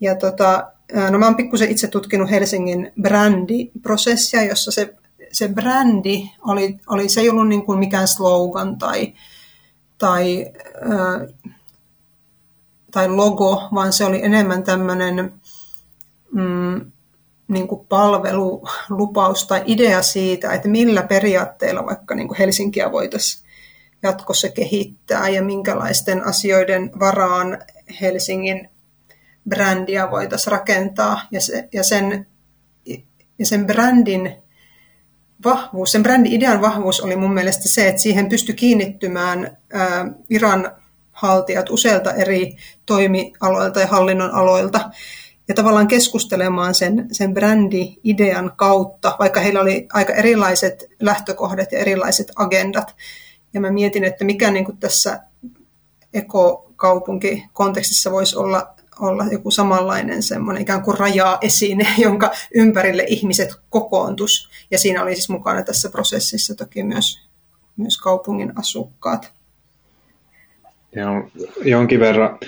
[0.00, 0.72] ja tota,
[1.10, 4.94] no mä oon pikkusen itse tutkinut Helsingin brändiprosessia, jossa se,
[5.32, 9.12] se brändi oli, oli, se ei ollut niin kuin mikään slogan tai,
[9.98, 10.46] tai,
[10.92, 11.34] äh,
[12.90, 15.32] tai logo, vaan se oli enemmän tämmöinen
[16.32, 16.92] mm,
[17.48, 23.44] niin kuin palvelulupaus tai idea siitä, että millä periaatteilla vaikka niin kuin Helsinkiä voitaisiin
[24.02, 27.58] jatkossa kehittää ja minkälaisten asioiden varaan
[28.00, 28.68] Helsingin
[29.48, 31.20] brändiä voitaisiin rakentaa.
[31.30, 32.26] Ja, se, ja, sen,
[33.38, 34.36] ja sen brändin
[35.44, 42.12] vahvuus, sen brändi-idean vahvuus oli mun mielestä se, että siihen pystyi kiinnittymään ää, viranhaltijat useilta
[42.12, 44.90] eri toimialoilta ja hallinnon aloilta
[45.48, 52.32] ja tavallaan keskustelemaan sen, sen brändi-idean kautta, vaikka heillä oli aika erilaiset lähtökohdat ja erilaiset
[52.36, 52.94] agendat.
[53.54, 55.20] Ja mä mietin, että mikä niin kuin tässä
[56.14, 64.50] ekokaupunkikontekstissa voisi olla, olla joku samanlainen semmoinen ikään kuin rajaa-esine, jonka ympärille ihmiset kokoontus.
[64.70, 67.28] Ja siinä oli siis mukana tässä prosessissa toki myös,
[67.76, 69.32] myös kaupungin asukkaat.
[70.96, 71.08] Ja
[71.64, 72.38] jonkin verran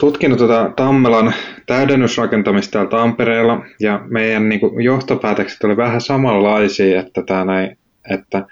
[0.00, 1.34] tutkinut tuota Tammelan
[1.66, 7.78] täydennysrakentamista täällä Tampereella ja meidän niin kuin, johtopäätökset oli vähän samanlaisia, että, tämä näin,
[8.10, 8.46] että,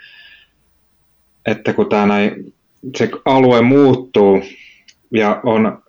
[1.46, 2.54] että kun tämä näin,
[2.96, 4.42] se alue muuttuu
[5.10, 5.82] ja on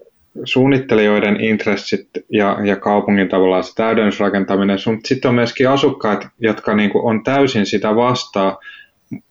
[0.44, 6.90] suunnittelijoiden intressit ja, ja kaupungin tavallaan se täydennysrakentaminen, mutta sitten on myöskin asukkaat, jotka niin
[6.90, 8.58] kuin, on täysin sitä vastaan,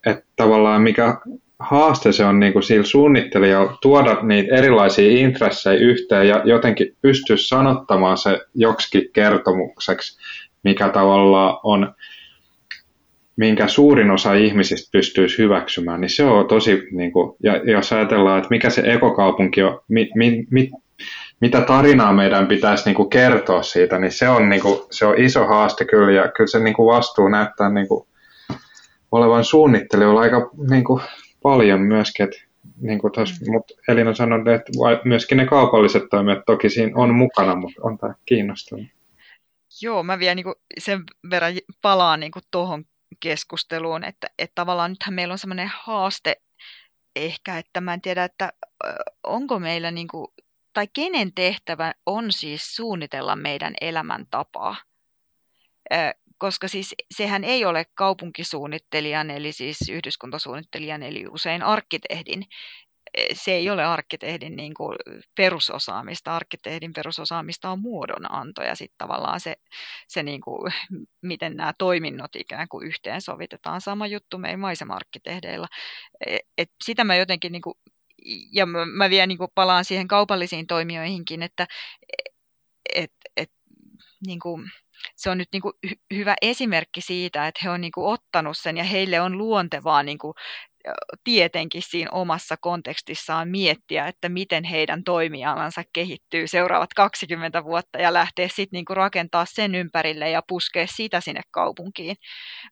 [0.07, 1.17] että tavallaan mikä
[1.59, 7.37] haaste se on niin kuin sillä suunnittelijalla tuoda niitä erilaisia intressejä yhteen ja jotenkin pystyä
[7.37, 10.19] sanottamaan se joksikin kertomukseksi,
[10.63, 11.95] mikä tavallaan on,
[13.37, 18.39] minkä suurin osa ihmisistä pystyisi hyväksymään, niin se on tosi, niin kuin, ja jos ajatellaan,
[18.39, 20.71] että mikä se ekokaupunki on, mi, mi, mi,
[21.41, 25.21] mitä tarinaa meidän pitäisi niin kuin kertoa siitä, niin se on, niin kuin, se on
[25.21, 28.09] iso haaste kyllä, ja kyllä se niin kuin vastuu näyttää niin kuin,
[29.13, 31.03] olevan suunnittelijoilla aika niin kuin,
[31.43, 32.49] paljon myöskin, että
[32.81, 33.53] niin kuin tos, mm.
[33.53, 34.73] mutta Elina sanoi, että
[35.05, 38.85] myöskin ne kaupalliset toimijat toki siinä on mukana, mutta on tämä kiinnostavaa.
[39.83, 42.85] Joo, mä vielä niin kuin sen verran palaan niin tuohon
[43.21, 46.37] keskusteluun, että, että tavallaan nythän meillä on sellainen haaste
[47.17, 48.53] ehkä, että mä en tiedä, että
[49.23, 50.29] onko meillä niin kuin,
[50.79, 54.77] tai kenen tehtävä on siis suunnitella meidän elämäntapaa.
[56.39, 62.45] Koska siis sehän ei ole kaupunkisuunnittelijan, eli siis yhdyskuntasuunnittelijan, eli usein arkkitehdin
[63.33, 64.97] se ei ole arkkitehdin niin kuin
[65.37, 66.37] perusosaamista.
[66.37, 69.57] Arkkitehdin perusosaamista on muodonanto ja sitten tavallaan se,
[70.09, 70.73] se niin kuin,
[71.23, 73.81] miten nämä toiminnot ikään kuin yhteensovitetaan.
[73.81, 75.67] Sama juttu meidän maisemarkkitehdeillä.
[76.27, 77.75] E, et sitä mä jotenkin, niin kuin,
[78.53, 81.67] ja mä, mä vielä niin kuin palaan siihen kaupallisiin toimijoihinkin, että
[82.95, 83.51] et, et,
[84.27, 84.71] niin kuin,
[85.17, 85.75] se on nyt niin kuin
[86.15, 90.19] hyvä esimerkki siitä, että he on niin kuin ottanut sen ja heille on luontevaa niin
[90.19, 90.35] kuin
[91.25, 98.49] tietenkin siinä omassa kontekstissaan miettiä, että miten heidän toimialansa kehittyy seuraavat 20 vuotta ja lähteä
[98.49, 102.17] sitten niinku rakentaa sen ympärille ja puskea sitä sinne kaupunkiin.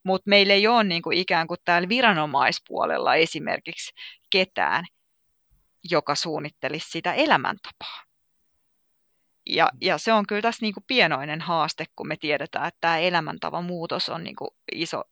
[0.05, 3.93] Mutta meillä ei ole niinku ikään kuin täällä viranomaispuolella esimerkiksi
[4.31, 4.85] ketään,
[5.91, 8.03] joka suunnittelisi sitä elämäntapaa.
[9.47, 13.65] Ja, ja se on kyllä tässä niinku pienoinen haaste, kun me tiedetään, että tämä elämäntavan
[13.65, 15.05] muutos on niinku iso,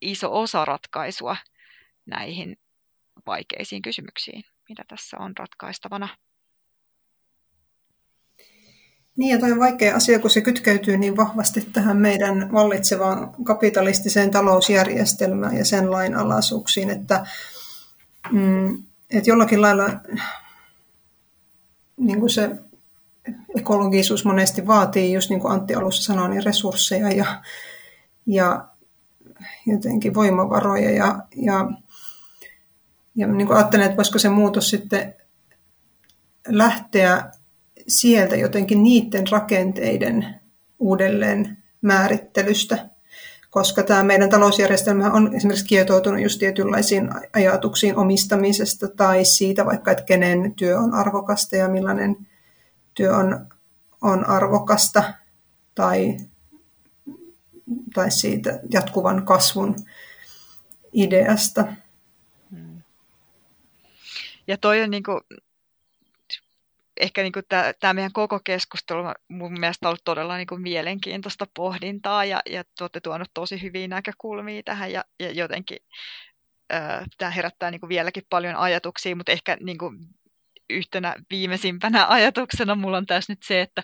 [0.00, 1.36] iso osa ratkaisua
[2.06, 2.56] näihin
[3.26, 6.08] vaikeisiin kysymyksiin, mitä tässä on ratkaistavana.
[9.16, 14.30] Niin, ja toi on vaikea asia, kun se kytkeytyy niin vahvasti tähän meidän vallitsevaan kapitalistiseen
[14.30, 17.26] talousjärjestelmään ja sen lainalaisuuksiin, että,
[18.30, 19.88] mm, että jollakin lailla
[21.96, 22.50] niin kuin se
[23.56, 27.42] ekologisuus monesti vaatii, just niin kuin Antti alussa sanoi, niin resursseja ja,
[28.26, 28.68] ja
[29.66, 30.90] jotenkin voimavaroja.
[30.90, 31.70] Ja, ja
[33.16, 35.14] ja niin kuin ajattelen, että voisiko se muutos sitten
[36.48, 37.30] lähteä
[37.88, 40.40] sieltä jotenkin niiden rakenteiden
[40.78, 42.88] uudelleen määrittelystä,
[43.56, 50.04] koska tämä meidän talousjärjestelmä on esimerkiksi kietoutunut just tietynlaisiin ajatuksiin omistamisesta tai siitä vaikka, että
[50.04, 52.16] kenen työ on arvokasta ja millainen
[52.94, 53.46] työ on,
[54.02, 55.14] on arvokasta
[55.74, 56.16] tai,
[57.94, 59.76] tai siitä jatkuvan kasvun
[60.92, 61.66] ideasta.
[64.46, 65.20] Ja toi on niin kuin,
[67.00, 67.32] ehkä niin
[67.80, 72.84] tämä meidän koko keskustelu mun mielestä ollut todella niin kuin mielenkiintoista pohdintaa ja, ja te
[72.84, 75.78] olette tuonut tosi hyviä näkökulmia tähän ja, ja jotenkin
[77.18, 79.98] tämä herättää niin kuin vieläkin paljon ajatuksia, mutta ehkä niin kuin
[80.70, 83.82] yhtenä viimeisimpänä ajatuksena mulla on tässä nyt se, että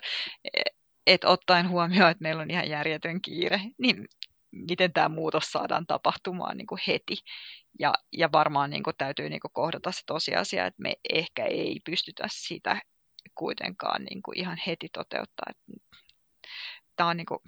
[1.07, 4.07] et ottaen huomioon, että meillä on ihan järjetön kiire, niin
[4.51, 7.17] miten tämä muutos saadaan tapahtumaan niin kuin heti.
[7.79, 11.79] Ja, ja varmaan niin kuin täytyy niin kuin kohdata se tosiasia, että me ehkä ei
[11.85, 12.81] pystytä sitä
[13.35, 15.45] kuitenkaan niin kuin ihan heti toteuttaa.
[16.95, 17.39] Tämä on niin kuin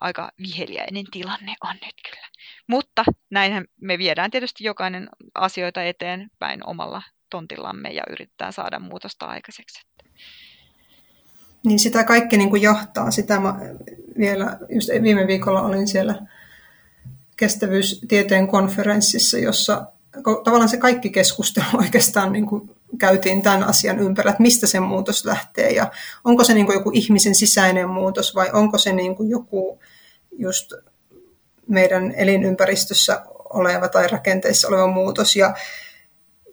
[0.00, 2.28] aika viheliäinen tilanne on nyt kyllä.
[2.66, 9.80] Mutta näinhän me viedään tietysti jokainen asioita eteenpäin omalla tontillamme ja yritetään saada muutosta aikaiseksi.
[11.64, 13.10] Niin sitä kaikki niin kuin jahtaa.
[13.10, 13.54] Sitä mä
[14.18, 16.14] vielä, just viime viikolla olin siellä
[17.36, 19.86] kestävyystieteen konferenssissa, jossa
[20.44, 25.24] tavallaan se kaikki keskustelu oikeastaan niin kuin käytiin tämän asian ympärillä, että mistä se muutos
[25.24, 25.90] lähtee ja
[26.24, 29.80] onko se niin kuin joku ihmisen sisäinen muutos vai onko se niin kuin joku
[30.38, 30.72] just
[31.66, 35.36] meidän elinympäristössä oleva tai rakenteissa oleva muutos.
[35.36, 35.54] Ja,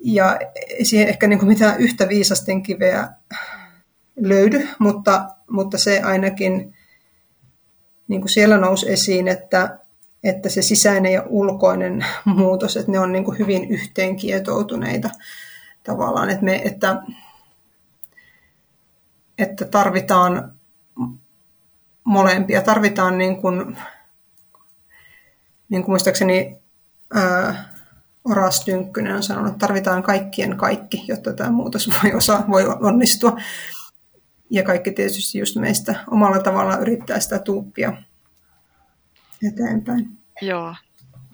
[0.01, 0.39] ja
[0.83, 3.07] siihen ehkä niin kuin mitään yhtä viisasten kiveä
[4.15, 6.75] löydy, mutta, mutta se ainakin
[8.07, 9.79] niin kuin siellä nousi esiin, että,
[10.23, 15.09] että se sisäinen ja ulkoinen muutos, että ne on niin kuin hyvin yhteenkietoutuneita
[15.85, 17.03] tavallaan, että, me, että,
[19.37, 20.53] että tarvitaan
[22.03, 23.77] molempia, tarvitaan niin kuin,
[25.69, 26.57] niin kuin muistaakseni
[27.13, 27.75] ää,
[28.25, 33.37] Oras Tynkkynen on sanonut, että tarvitaan kaikkien kaikki, jotta tämä muutos voi, osa, voi onnistua.
[34.49, 37.93] Ja kaikki tietysti just meistä omalla tavalla yrittää sitä tuuppia
[39.47, 40.17] eteenpäin.
[40.41, 40.75] Joo,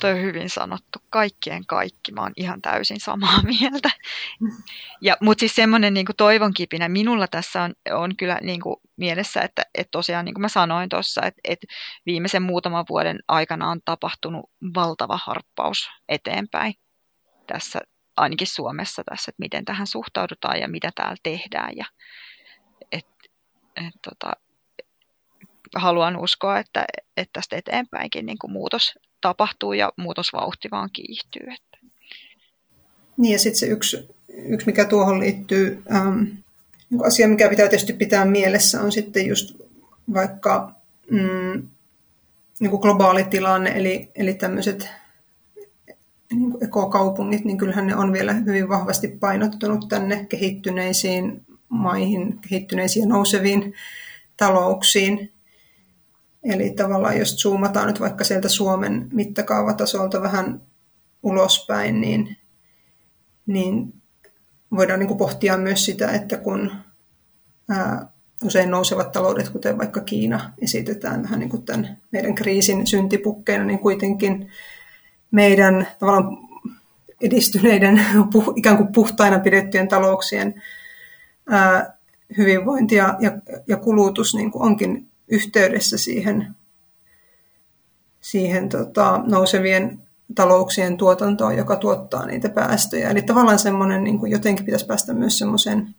[0.01, 0.99] toi on hyvin sanottu.
[1.09, 2.11] Kaikkien kaikki.
[2.11, 3.89] Mä oon ihan täysin samaa mieltä.
[5.01, 9.41] Ja, mutta siis semmoinen niin toivon kipinä minulla tässä on, on kyllä niin kuin mielessä,
[9.41, 11.67] että, että tosiaan niin kuin mä sanoin tuossa, että, että
[12.05, 16.73] viimeisen muutaman vuoden aikana on tapahtunut valtava harppaus eteenpäin
[17.47, 17.79] tässä,
[18.17, 21.77] ainakin Suomessa tässä, että miten tähän suhtaudutaan ja mitä täällä tehdään.
[21.77, 21.85] Ja,
[22.91, 24.31] et, tota,
[25.75, 26.85] haluan uskoa, että,
[27.17, 31.47] että tästä eteenpäinkin niin kuin muutos tapahtuu ja muutosvauhti vaan kiihtyy.
[31.53, 31.77] Että.
[33.17, 36.23] Niin ja sitten se yksi, yksi, mikä tuohon liittyy, ähm,
[36.89, 39.55] niin asia, mikä pitää tietysti pitää mielessä, on sitten just
[40.13, 40.71] vaikka
[41.11, 41.69] mm,
[42.59, 44.89] niin kuin globaali tilanne, eli, eli tämmöiset
[46.33, 53.09] niin ekokaupungit, niin kyllähän ne on vielä hyvin vahvasti painottunut tänne kehittyneisiin maihin, kehittyneisiin ja
[53.09, 53.73] nouseviin
[54.37, 55.33] talouksiin.
[56.43, 60.61] Eli tavallaan jos zoomataan nyt vaikka sieltä Suomen mittakaavatasolta vähän
[61.23, 62.37] ulospäin, niin,
[63.45, 63.93] niin
[64.75, 66.71] voidaan niin kuin pohtia myös sitä, että kun
[67.69, 68.07] ää,
[68.43, 73.79] usein nousevat taloudet, kuten vaikka Kiina, esitetään vähän niin kuin tämän meidän kriisin syntipukkeina, niin
[73.79, 74.49] kuitenkin
[75.31, 76.37] meidän tavallaan
[77.21, 78.05] edistyneiden,
[78.55, 80.63] ikään kuin puhtaina pidettyjen talouksien
[81.49, 81.97] ää,
[82.37, 83.31] hyvinvointi ja, ja,
[83.67, 86.55] ja kulutus niin kuin onkin yhteydessä siihen,
[88.21, 89.99] siihen tota, nousevien
[90.35, 93.09] talouksien tuotantoon, joka tuottaa niitä päästöjä.
[93.09, 95.95] Eli tavallaan semmoinen, niin kuin jotenkin pitäisi päästä myös semmoiseen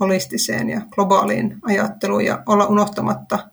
[0.00, 3.48] holistiseen ja globaaliin ajatteluun ja olla unohtamatta,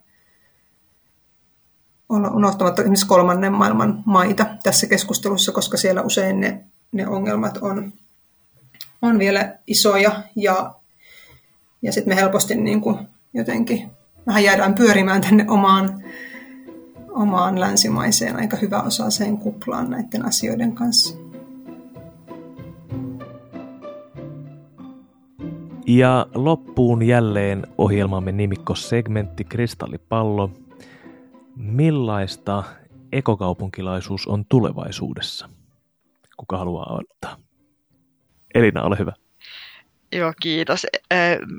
[2.08, 7.92] olla unohtamatta esimerkiksi kolmannen maailman maita tässä keskustelussa, koska siellä usein ne, ne ongelmat on,
[9.02, 10.74] on vielä isoja ja,
[11.82, 12.98] ja sitten me helposti niin kuin
[13.34, 13.90] jotenkin
[14.26, 16.02] vähän jäädään pyörimään tänne omaan,
[17.10, 21.18] omaan länsimaiseen aika hyvä osaiseen kuplaan näiden asioiden kanssa.
[25.86, 30.50] Ja loppuun jälleen ohjelmamme nimikkosegmentti Kristallipallo.
[31.56, 32.64] Millaista
[33.12, 35.48] ekokaupunkilaisuus on tulevaisuudessa?
[36.36, 37.36] Kuka haluaa aloittaa?
[38.54, 39.12] Elina, ole hyvä.
[40.12, 40.86] Joo, kiitos.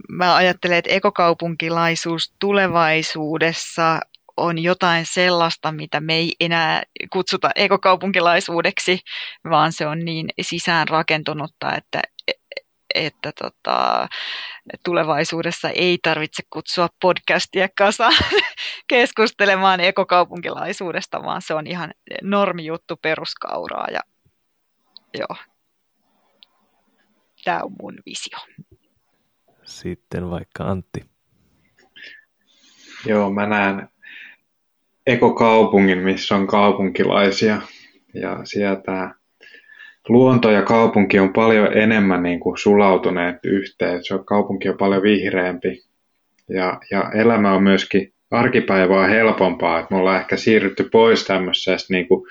[0.09, 3.99] Mä ajattelen, että ekokaupunkilaisuus tulevaisuudessa
[4.37, 6.83] on jotain sellaista, mitä me ei enää
[7.13, 8.99] kutsuta ekokaupunkilaisuudeksi,
[9.49, 12.01] vaan se on niin sisään rakentunutta, että
[12.95, 14.07] että tota,
[14.85, 18.09] tulevaisuudessa ei tarvitse kutsua podcastia kasa
[18.87, 23.87] keskustelemaan ekokaupunkilaisuudesta, vaan se on ihan normijuttu peruskauraa.
[23.91, 23.99] Ja,
[25.19, 25.37] joo.
[27.47, 28.37] Tämä on mun visio.
[29.63, 31.05] Sitten vaikka Antti.
[33.05, 33.87] Joo, mä näen
[35.05, 37.61] ekokaupungin, missä on kaupunkilaisia.
[38.13, 39.09] Ja sieltä
[40.09, 44.05] luonto ja kaupunki on paljon enemmän niin kuin sulautuneet yhteen.
[44.05, 45.83] Se on, kaupunki on paljon vihreämpi
[46.49, 49.79] ja, ja elämä on myöskin arkipäivää helpompaa.
[49.79, 52.27] Että me ollaan ehkä siirrytty pois tämmöisestä niin kuin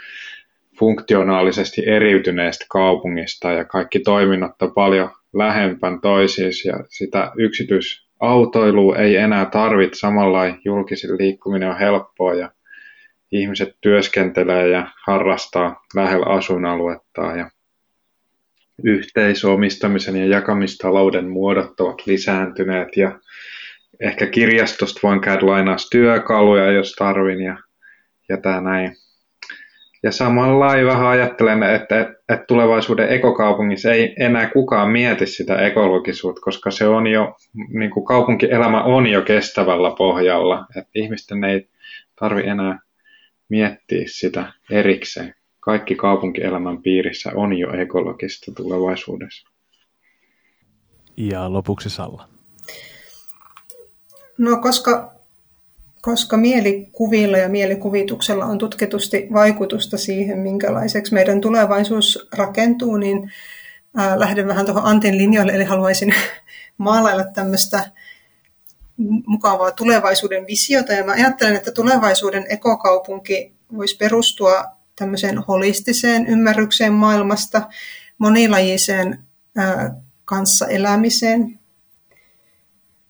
[0.79, 9.47] funktionaalisesti eriytyneestä kaupungista ja kaikki toiminnot on paljon lähempän toisiinsa ja sitä yksityisautoilua ei enää
[9.47, 12.51] tarvitse samalla julkisen liikkuminen on helppoa ja
[13.33, 17.51] ihmiset työskentelee ja harrastaa lähellä asuinaluetta ja
[18.85, 23.19] yhteisomistamisen ja jakamistalouden muodot ovat lisääntyneet ja
[24.01, 27.57] ehkä kirjastosta voin käydä lainaa työkaluja, jos tarvin ja,
[28.29, 29.06] ja tämä näin.
[30.07, 36.71] Ja samalla vähän ajattelen, että, että tulevaisuuden ekokaupungissa ei enää kukaan mieti sitä ekologisuutta, koska
[36.71, 37.37] se on jo,
[37.69, 41.69] niin kuin kaupunkielämä on jo kestävällä pohjalla, että ihmisten ei
[42.21, 42.79] tarvi enää
[43.49, 49.49] miettiä sitä erikseen kaikki kaupunkielämän piirissä on jo ekologista tulevaisuudessa.
[51.17, 52.29] Ja lopuksi Salla.
[54.39, 55.16] No koska,
[56.07, 63.33] koska mielikuvilla ja mielikuvituksella on tutkitusti vaikutusta siihen, minkälaiseksi meidän tulevaisuus rakentuu, niin
[64.17, 66.15] lähden vähän tuohon Antin linjoille, eli haluaisin
[66.79, 67.91] maalailla tämmöistä
[69.27, 70.93] mukavaa tulevaisuuden visiota.
[70.93, 74.65] Ja mä ajattelen, että tulevaisuuden ekokaupunki voisi perustua
[74.97, 77.69] tämmöiseen holistiseen ymmärrykseen maailmasta,
[78.19, 79.25] monilajiseen
[80.25, 81.59] kanssa elämiseen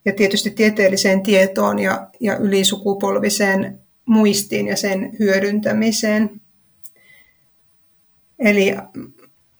[0.07, 6.41] ja tietysti tieteelliseen tietoon ja, ja ylisukupolviseen muistiin ja sen hyödyntämiseen.
[8.39, 8.77] Eli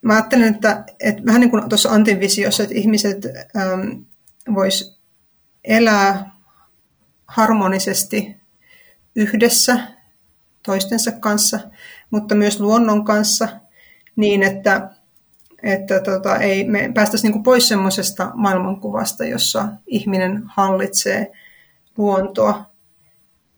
[0.01, 3.25] mä ajattelen, että, että vähän niin kuin tuossa Antin visiossa, että ihmiset
[3.57, 3.89] ähm,
[4.53, 4.99] vois
[5.63, 6.31] elää
[7.27, 8.35] harmonisesti
[9.15, 9.79] yhdessä
[10.63, 11.59] toistensa kanssa–
[12.11, 13.47] mutta myös luonnon kanssa
[14.15, 14.89] niin, että,
[15.67, 21.31] että tota, ei me päästäisi niin pois semmoisesta maailmankuvasta, jossa ihminen hallitsee
[21.97, 22.65] luontoa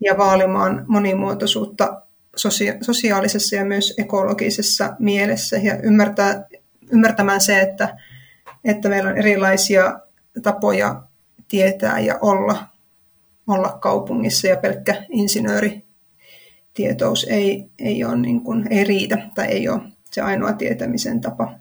[0.00, 2.02] ja vaalimaan monimuotoisuutta
[2.36, 6.44] sosia- sosiaalisessa ja myös ekologisessa mielessä ja ymmärtää,
[6.92, 7.96] ymmärtämään se, että,
[8.64, 10.00] että meillä on erilaisia
[10.42, 11.02] tapoja
[11.48, 12.64] tietää ja olla,
[13.46, 15.84] olla kaupungissa ja pelkkä insinööri
[16.74, 19.80] tietous ei, ei, ole niin kuin, ei riitä tai ei ole
[20.10, 21.60] se ainoa tietämisen tapa.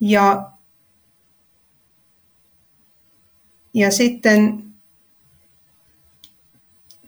[0.00, 0.50] Ja,
[3.74, 4.64] ja sitten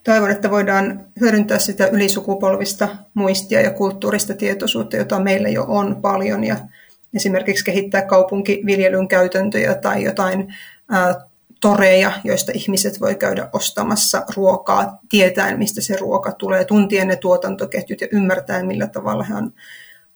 [0.04, 6.44] toivon, että voidaan hyödyntää sitä ylisukupolvista muistia ja kulttuurista tietoisuutta, jota meillä jo on paljon,
[6.44, 6.56] ja
[7.14, 10.54] esimerkiksi kehittää kaupunkiviljelyn käytäntöjä tai jotain
[10.90, 11.14] ää,
[11.60, 18.00] toreja, joista ihmiset voi käydä ostamassa ruokaa, tietäen, mistä se ruoka tulee, tuntien ne tuotantoketjut
[18.00, 19.52] ja ymmärtäen, millä tavalla he on,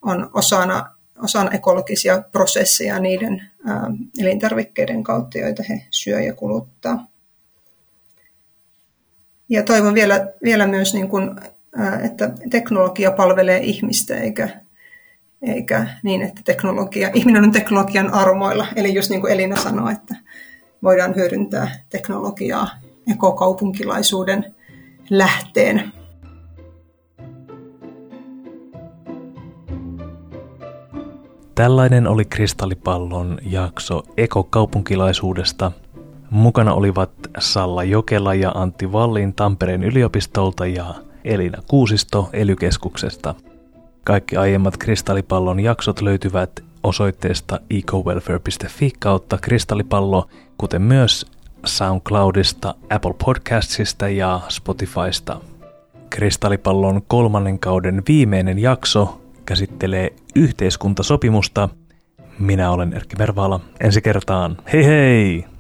[0.03, 3.91] on osana, osana ekologisia prosesseja niiden ää,
[4.21, 7.07] elintarvikkeiden kautta, joita he syö ja kuluttaa.
[9.49, 11.31] Ja toivon vielä, vielä myös, niin kuin,
[12.05, 14.49] että teknologia palvelee ihmistä eikä,
[15.43, 18.67] eikä niin, että teknologia, ihminen on teknologian armoilla.
[18.77, 20.17] Eli just niin kuin Elina sanoi, että
[20.83, 22.69] voidaan hyödyntää teknologiaa
[23.13, 24.55] ekokaupunkilaisuuden
[25.11, 25.93] lähteen.
[31.57, 35.73] Tällainen oli Kristallipallon jakso ekokaupunkilaisuudesta–
[36.31, 43.35] Mukana olivat Salla Jokela ja Antti Vallin Tampereen yliopistolta ja Elina Kuusisto elykeskuksesta.
[44.05, 50.29] Kaikki aiemmat Kristallipallon jaksot löytyvät osoitteesta ecowelfare.fi kautta kristallipallo,
[50.59, 51.27] kuten myös
[51.67, 55.41] SoundCloudista, Apple Podcastsista ja Spotifysta.
[56.11, 61.69] Kristallipallon kolmannen kauden viimeinen jakso käsittelee yhteiskuntasopimusta.
[62.39, 63.61] Minä olen Erkki Vervaala.
[63.81, 64.57] Ensi kertaan.
[64.73, 65.56] Hei hei!